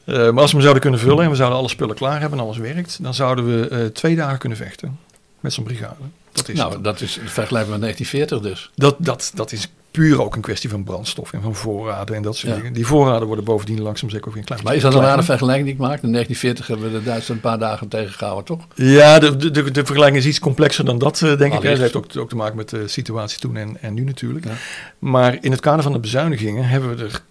[0.06, 2.40] Uh, maar als we hem zouden kunnen vullen en we zouden alle spullen klaar hebben
[2.40, 5.00] en alles werkt, dan zouden we uh, twee dagen kunnen vechten
[5.40, 5.96] met zo'n brigade.
[6.32, 6.84] Dat is nou, het.
[6.84, 8.72] dat is vergelijkbaar met 1940 dus.
[8.76, 12.36] Dat, dat, dat is puur ook een kwestie van brandstof en van voorraden en dat
[12.38, 12.58] soort ja.
[12.58, 12.74] dingen.
[12.74, 14.64] Die voorraden worden bovendien langzaam zeker ook weer klein.
[14.64, 16.02] Maar is dat een rare vergelijking die ik maak?
[16.02, 18.68] In 1940 hebben we de Duitsers een paar dagen tegengehouden, toch?
[18.76, 21.62] Ja, de, de, de, de vergelijking is iets complexer dan dat, uh, denk ik.
[21.62, 24.46] Dat heeft ook, ook te maken met de situatie toen en, en nu natuurlijk.
[24.46, 24.52] Ja.
[25.00, 27.22] Maar in het kader van de bezuinigingen hebben we er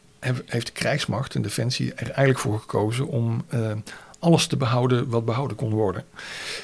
[0.46, 3.70] heeft de krijgsmacht en defensie er eigenlijk voor gekozen om uh,
[4.20, 6.04] alles te behouden wat behouden kon worden.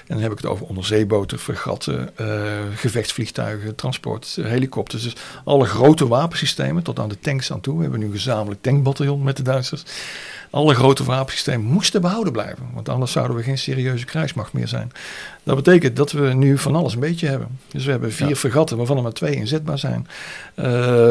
[0.07, 5.03] En dan heb ik het over onderzeeboten, fregatten, uh, gevechtsvliegtuigen, transport, helikopters.
[5.03, 7.77] Dus alle grote wapensystemen, tot aan de tanks aan toe.
[7.77, 9.83] We hebben nu een gezamenlijk tankbataljon met de Duitsers.
[10.51, 12.69] Alle grote wapensystemen moesten behouden blijven.
[12.75, 14.93] Want anders zouden we geen serieuze krijgsmacht meer zijn.
[15.43, 17.59] Dat betekent dat we nu van alles een beetje hebben.
[17.71, 18.35] Dus we hebben vier ja.
[18.35, 20.07] fregatten, waarvan er maar twee inzetbaar zijn.
[20.55, 20.65] Uh,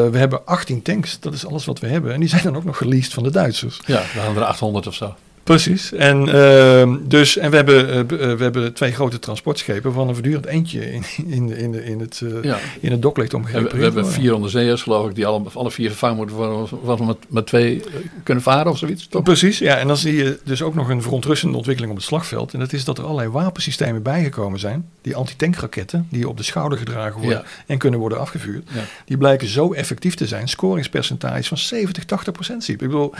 [0.08, 2.12] we hebben 18 tanks, dat is alles wat we hebben.
[2.12, 3.80] En die zijn dan ook nog geleased van de Duitsers.
[3.86, 5.14] Ja, we hadden er 800 of zo.
[5.46, 5.92] Precies.
[5.92, 10.46] En, uh, dus, en we, hebben, uh, we hebben twee grote transportschepen, waarvan er voortdurend
[10.46, 12.58] eentje in, in, in, in, het, uh, ja.
[12.80, 15.88] in het dok ligt We, we hebben vier onderzeeërs, geloof ik, die alle, alle vier
[15.88, 17.82] vervangen moeten worden, wat we met, met twee
[18.22, 19.06] kunnen varen of zoiets.
[19.08, 19.22] Toch?
[19.22, 19.76] Precies, ja.
[19.76, 22.52] En dan zie je dus ook nog een verontrustende ontwikkeling op het slagveld.
[22.52, 24.88] En dat is dat er allerlei wapensystemen bijgekomen zijn.
[25.02, 27.44] Die antitankraketten, die op de schouder gedragen worden ja.
[27.66, 28.68] en kunnen worden afgevuurd.
[28.74, 28.80] Ja.
[29.04, 30.48] Die blijken zo effectief te zijn.
[30.48, 32.68] Scoringspercentages van 70, 80 procent.
[32.68, 33.14] Ik bedoel,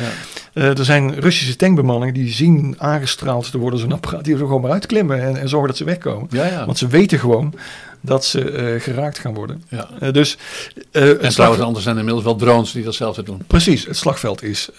[0.52, 4.70] er zijn Russische tankbemanningen die zien aangestraald te worden zo'n apparaat, die er gewoon maar
[4.70, 6.28] uitklimmen en, en zorgen dat ze wegkomen.
[6.30, 6.66] Ja, ja.
[6.66, 7.54] Want ze weten gewoon
[8.00, 9.62] dat ze uh, geraakt gaan worden.
[9.68, 9.88] Ja.
[10.02, 10.38] Uh, dus,
[10.92, 13.42] uh, en trouwens, anders zijn er inmiddels wel drones die datzelfde doen.
[13.46, 14.70] Precies, het slagveld is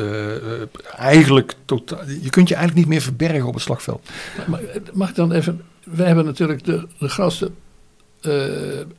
[0.96, 2.00] eigenlijk totaal.
[2.22, 4.10] Je kunt je eigenlijk niet meer verbergen op het slagveld.
[4.48, 4.60] Maar,
[4.94, 5.62] mag ik dan even.
[5.84, 7.52] We hebben natuurlijk de, de grootste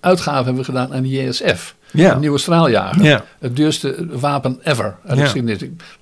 [0.00, 1.76] uitgave hebben we gedaan aan de JSF.
[1.90, 2.14] Ja.
[2.14, 3.02] Een nieuwe straaljager.
[3.02, 3.24] Ja.
[3.38, 4.96] Het duurste wapen ever.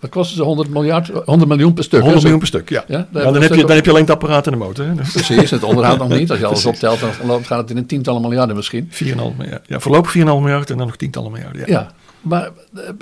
[0.01, 0.43] Wat kostte ze?
[0.43, 2.01] 100, miljard, 100 miljoen per stuk?
[2.01, 2.85] 100 miljoen per stuk, ja.
[2.89, 3.09] ja?
[3.11, 4.87] dan, dan, heb je, dan heb je alleen het apparaat en de motor.
[4.87, 4.93] Hè?
[5.13, 6.31] Precies, het onderhoud nog niet.
[6.31, 8.91] Als je alles optelt, dan gaat het in een tientallen miljarden misschien.
[8.93, 9.65] 4,5 miljard.
[9.67, 11.61] Ja, voorlopig 4,5 miljard en dan nog tientallen miljarden.
[11.61, 11.67] Ja.
[11.67, 11.91] ja.
[12.21, 12.51] Maar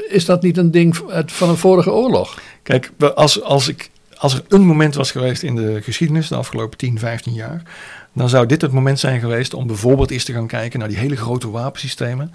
[0.08, 0.96] is dat niet een ding
[1.26, 2.38] van een vorige oorlog?
[2.62, 6.78] Kijk, als, als, ik, als er een moment was geweest in de geschiedenis, de afgelopen
[6.78, 7.62] 10, 15 jaar
[8.14, 10.96] dan zou dit het moment zijn geweest om bijvoorbeeld eens te gaan kijken naar die
[10.96, 12.32] hele grote wapensystemen.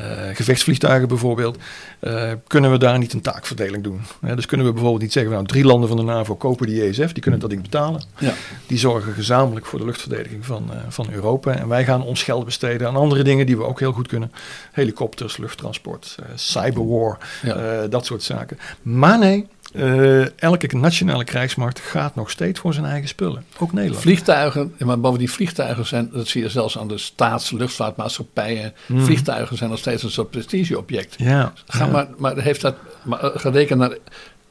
[0.00, 1.58] Uh, gevechtsvliegtuigen bijvoorbeeld.
[2.00, 4.00] Uh, kunnen we daar niet een taakverdeling doen?
[4.34, 7.12] Dus kunnen we bijvoorbeeld niet zeggen, nou drie landen van de NAVO kopen die JSF,
[7.12, 8.02] die kunnen dat ding betalen.
[8.18, 8.32] Ja.
[8.66, 11.54] Die zorgen gezamenlijk voor de luchtverdediging van, van Europa.
[11.54, 14.32] En wij gaan ons geld besteden aan andere dingen die we ook heel goed kunnen.
[14.72, 17.86] Helikopters, lufttransport, cyberwar, ja.
[17.86, 18.58] dat soort zaken.
[18.82, 23.44] Maar nee, uh, elke nationale krijgsmacht gaat nog steeds voor zijn eigen spullen.
[23.58, 24.02] Ook Nederland.
[24.02, 28.72] Vliegtuigen, maar bovendien vliegtuigen zijn, dat zie je zelfs aan de staatsluchtvaartmaatschappijen.
[28.86, 29.04] Mm.
[29.04, 31.14] Vliegtuigen zijn nog steeds een soort prestigeobject.
[31.18, 31.90] Ja, Ga ja.
[31.90, 33.96] Maar, maar heeft dat maar, gerekend naar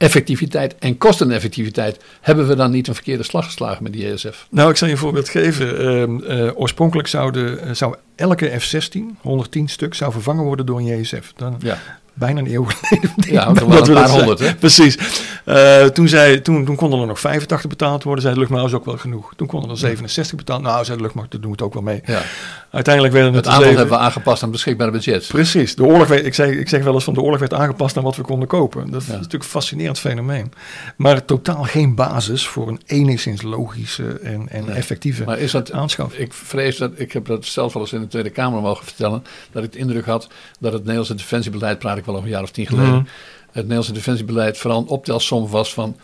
[0.02, 4.46] effectiviteit en kosteneffectiviteit, hebben we dan niet een verkeerde slag geslagen met die ESF?
[4.50, 5.82] Nou, ik zal je een voorbeeld geven.
[6.30, 11.00] Uh, uh, oorspronkelijk zou, de, zou elke F-16, 110 stuk, zou vervangen worden door een
[11.00, 11.32] JSF.
[11.36, 11.78] Dan, ja.
[12.14, 13.10] Bijna een eeuw geleden.
[13.16, 14.54] Ja, dat een we paar honderd, hè?
[14.54, 14.98] Precies.
[15.44, 18.22] Eh, toen, zei, toen, toen konden er nog 85 betaald worden.
[18.22, 19.32] Zei de luchtmacht, "Nou, is ook wel genoeg.
[19.36, 20.62] Toen konden er 67 betaald.
[20.62, 22.00] Nou, zei de luchtmacht, dat doen we het ook wel mee.
[22.06, 22.22] Ja.
[22.70, 25.26] Uiteindelijk werden het, Het zeven- hebben we aangepast aan beschikbare budget.
[25.28, 25.74] Precies.
[25.74, 28.02] De oorlog, werd- ik, zeg, ik zeg wel eens van de oorlog werd aangepast aan
[28.02, 28.90] wat we konden kopen.
[28.90, 30.52] Dat is natuurlijk een fascinerend fenomeen.
[30.96, 34.74] Maar totaal geen basis voor een enigszins logische en, en Nee.
[34.76, 36.12] effectieve Maar is dat, aanschaf.
[36.14, 39.24] ik vrees dat, ik heb dat zelf wel eens in de Tweede Kamer mogen vertellen,
[39.52, 40.28] dat ik de indruk had
[40.60, 43.04] dat het Nederlandse defensiebeleid, praat wel een jaar of tien geleden, Mhm.
[43.46, 45.96] het Nederlandse defensiebeleid vooral een optelsom was van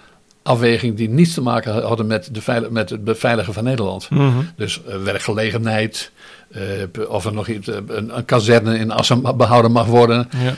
[0.43, 4.11] afweging die niets te maken hadden met, de veil- met het beveiligen van Nederland.
[4.11, 4.37] Mhm.
[4.57, 6.11] Dus eh, werkgelegenheid,
[6.51, 6.63] eh,
[7.09, 10.55] of er nog iets, eh, een, een kazerne in Assen behouden mag worden, Ja.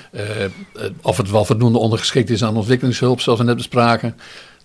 [1.02, 4.16] of het wel voldoende ondergeschikt is aan ontwikkelingshulp, zoals we net bespraken.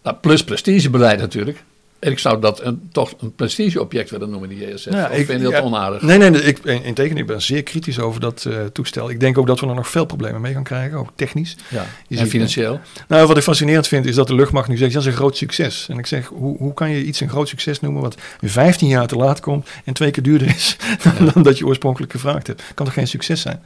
[0.03, 1.63] Nou, plus prestigebeleid natuurlijk.
[2.05, 4.91] En ik zou dat een, toch een prestigeobject willen noemen, die JSF.
[4.91, 5.61] Ja, of ik- vind je dat ja.
[5.61, 6.01] onaardig?
[6.01, 9.09] Nee, nee, nee, ik, in, in tegendeel, ik ben zeer kritisch over dat eh, toestel.
[9.09, 11.55] Ik denk ook dat we er nog veel problemen mee gaan krijgen, ook technisch.
[11.67, 11.85] Ja.
[12.07, 12.79] Je en financieel?
[13.07, 15.37] Nou, wat ik fascinerend vind is dat de luchtmacht nu zegt, dat is een groot
[15.37, 15.87] succes.
[15.89, 19.07] En ik zeg, hoe, hoe kan je iets een groot succes noemen wat 15 jaar
[19.07, 22.63] te laat komt en twee keer duurder is dan, dan dat je oorspronkelijk gevraagd hebt?
[22.73, 23.63] Kan toch geen succes zijn?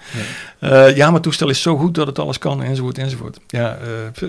[0.59, 0.71] Nee.
[0.71, 3.39] Eh, ja, maar het toestel is zo goed dat het alles kan, enzovoort, enzovoort.
[3.47, 4.27] Ja, eh,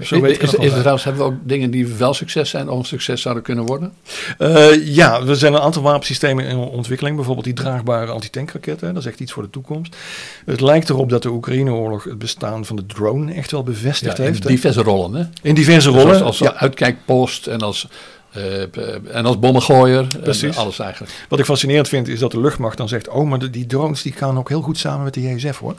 [0.00, 2.68] zo weet is, ik het is, trouwens, hebben we ook dingen die wel succes zijn
[2.68, 3.92] of succes zouden kunnen worden?
[4.38, 7.16] Eh, ja, er zijn een aantal wapensystemen in ontwikkeling.
[7.16, 8.94] Bijvoorbeeld die draagbare antitankraketten.
[8.94, 9.96] Dat is echt iets voor de toekomst.
[10.44, 14.22] Het lijkt erop dat de Oekraïne-oorlog het bestaan van de drone echt wel bevestigd Ja,
[14.24, 14.42] in heeft.
[14.42, 14.48] hè.
[14.48, 15.14] diverse rollen.
[15.14, 15.24] Hè?
[15.48, 16.14] in diverse Dus rollen.
[16.14, 16.54] als, als ja.
[16.54, 17.88] uitkijkpost en als,
[18.32, 20.06] eh, en als bommengooier.
[20.22, 20.56] Precies.
[20.56, 21.12] En alles eigenlijk.
[21.28, 23.08] Wat ik fascinerend vind is dat de luchtmacht dan zegt...
[23.08, 25.74] oh, maar de- die drones die gaan ook heel goed samen met de JSF hoor.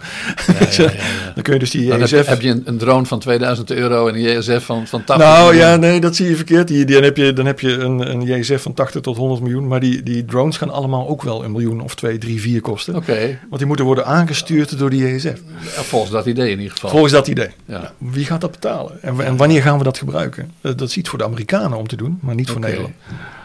[0.48, 1.32] Ja, ja, ja, ja.
[1.34, 2.10] Dan kun je dus die heb, JSF...
[2.10, 5.28] je- heb je een, een drone van 2000 euro en een JSF van, van 80
[5.28, 5.70] nou miljoen.
[5.70, 6.68] ja, nee, dat zie je verkeerd.
[6.68, 9.42] Die, die, dan heb je, dan heb je een, een JSF van 80 tot 100
[9.42, 9.68] miljoen.
[9.68, 12.96] Maar die, die drones gaan allemaal ook wel een miljoen of twee, drie, vier kosten.
[12.96, 15.42] Oké, Want die moeten worden aangestuurd door die JSF.
[15.62, 16.90] volgens dat idee in ieder geval.
[16.90, 17.50] Volgens dat idee.
[17.66, 17.94] Ja.
[17.98, 19.02] Wie gaat dat betalen?
[19.02, 20.52] En, en wanneer gaan we dat gebruiken?
[20.62, 22.66] Dat, dat is iets voor de Amerikanen om te doen, maar niet voor Oké.
[22.68, 22.94] Nederland.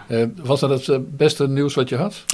[0.09, 2.15] Eh, was dat het eh, beste nieuws wat je had?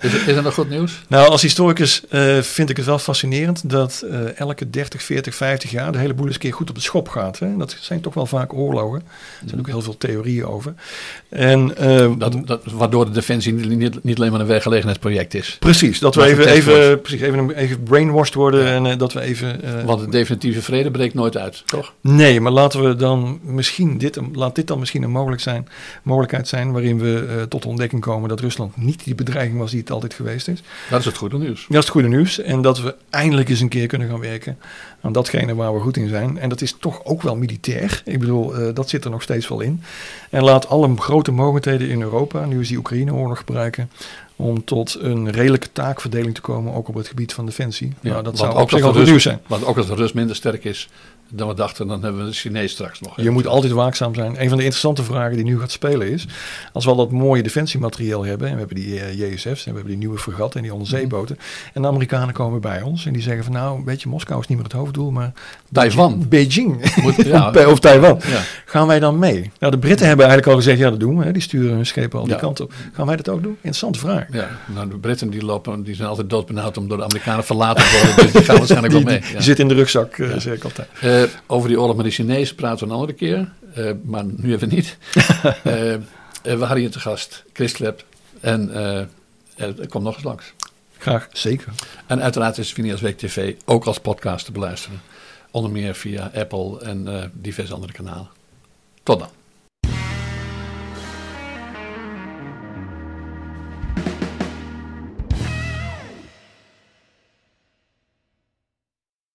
[0.00, 1.02] Is, is er nog goed nieuws?
[1.08, 5.92] Nou, als historicus eh, vind ik het wel fascinerend dat elke 30, 40, 50 jaar
[5.92, 7.38] de hele boel eens een keer goed op de schop gaat.
[7.38, 7.56] Hè?
[7.56, 9.00] Dat zijn toch wel vaak oorlogen.
[9.42, 10.74] Er zijn ook heel veel theorieën over.
[11.28, 11.74] En,
[12.18, 15.56] Dat, dat, waardoor de defensie niet, niet, alleen maar een werkgelegenheidsproject is.
[15.60, 19.60] precies, dat we even, even, precies, even, even brainwashed worden en dat we even...
[19.84, 21.92] Want de definitieve vrede breekt nooit uit, toch?
[22.00, 25.68] Nee, maar laten we dan misschien dit, laat dit dan misschien een mogelijk zijn,
[26.02, 29.70] mogelijkheid zijn waarin we eh, tot de ontdekking komen dat Rusland niet die bedreiging was
[29.70, 30.62] die het altijd geweest is.
[30.90, 31.60] Dat is het goede nieuws.
[31.68, 32.40] Dat is het goede nieuws.
[32.40, 34.58] En dat we eindelijk eens een keer kunnen gaan werken
[35.00, 36.38] aan datgene waar we goed in zijn.
[36.38, 38.02] En dat is toch ook wel militair.
[38.04, 39.82] Ik bedoel, eh, dat zit er nog steeds wel in.
[40.30, 43.90] En laat alle grote mogendheden in Europa, nu is die Oekraïne-oorlog gebruiken,
[44.36, 47.92] om tot een redelijke taakverdeling te komen, ook op het gebied van defensie.
[48.00, 49.40] Ja, nou, dat zou ook ook zich Rus- nieuws zijn.
[49.46, 50.88] Want ook als de Rus minder sterk is
[51.30, 53.20] dan we dachten, dan hebben we de Chinees straks nog.
[53.20, 54.30] Je moet altijd waakzaam zijn.
[54.30, 56.26] Een van de interessante vragen die nu gaat spelen is...
[56.72, 58.46] als we al dat mooie defensiemateriaal hebben...
[58.48, 61.38] en we hebben die eh, JSF's en we hebben die nieuwe fregatten en die onderzeeboten...
[61.72, 63.52] en de Amerikanen komen bij ons en die zeggen van...
[63.52, 65.32] nou, weet je, Moskou is niet meer het hoofddoel, maar...
[65.72, 66.24] Taiwan.
[66.28, 66.94] Beijing.
[67.02, 67.50] Moet- ja.
[67.72, 68.20] of Taiwan.
[68.26, 68.40] Ja.
[68.64, 69.50] Gaan wij dan mee?
[69.58, 70.78] Nou, de Britten hebben eigenlijk al gezegd...
[70.78, 71.24] ja, dat doen we.
[71.24, 71.32] Hè.
[71.32, 72.72] Die sturen hun schepen al die kant op.
[72.92, 73.52] Gaan wij dat ook doen?
[73.56, 74.26] Interessante vraag.
[74.30, 77.84] Ja, nou, de Britten die lopen, die zijn altijd doodbenauwd om door de Amerikanen verlaten
[77.84, 78.24] te worden.
[78.24, 79.22] Dus die gaan waarschijnlijk Die, wel mee.
[79.32, 80.88] die, zit in de rugzak, eh, zeg ik altijd.
[81.16, 83.52] Eh, over die oorlog met de Chinezen praten we een andere keer.
[83.74, 84.96] eh, maar nu even niet.
[86.46, 88.04] Eh, we hadden hier te gast Chris Klep.
[88.40, 88.70] En
[89.56, 90.52] er komt nog eens langs.
[90.98, 91.72] Graag, zeker.
[92.06, 95.00] En uiteraard is Phineas Week TV ook als podcast te beluisteren.
[95.50, 98.28] Onder meer via Apple en diverse andere kanalen.
[99.02, 99.28] Tot dan.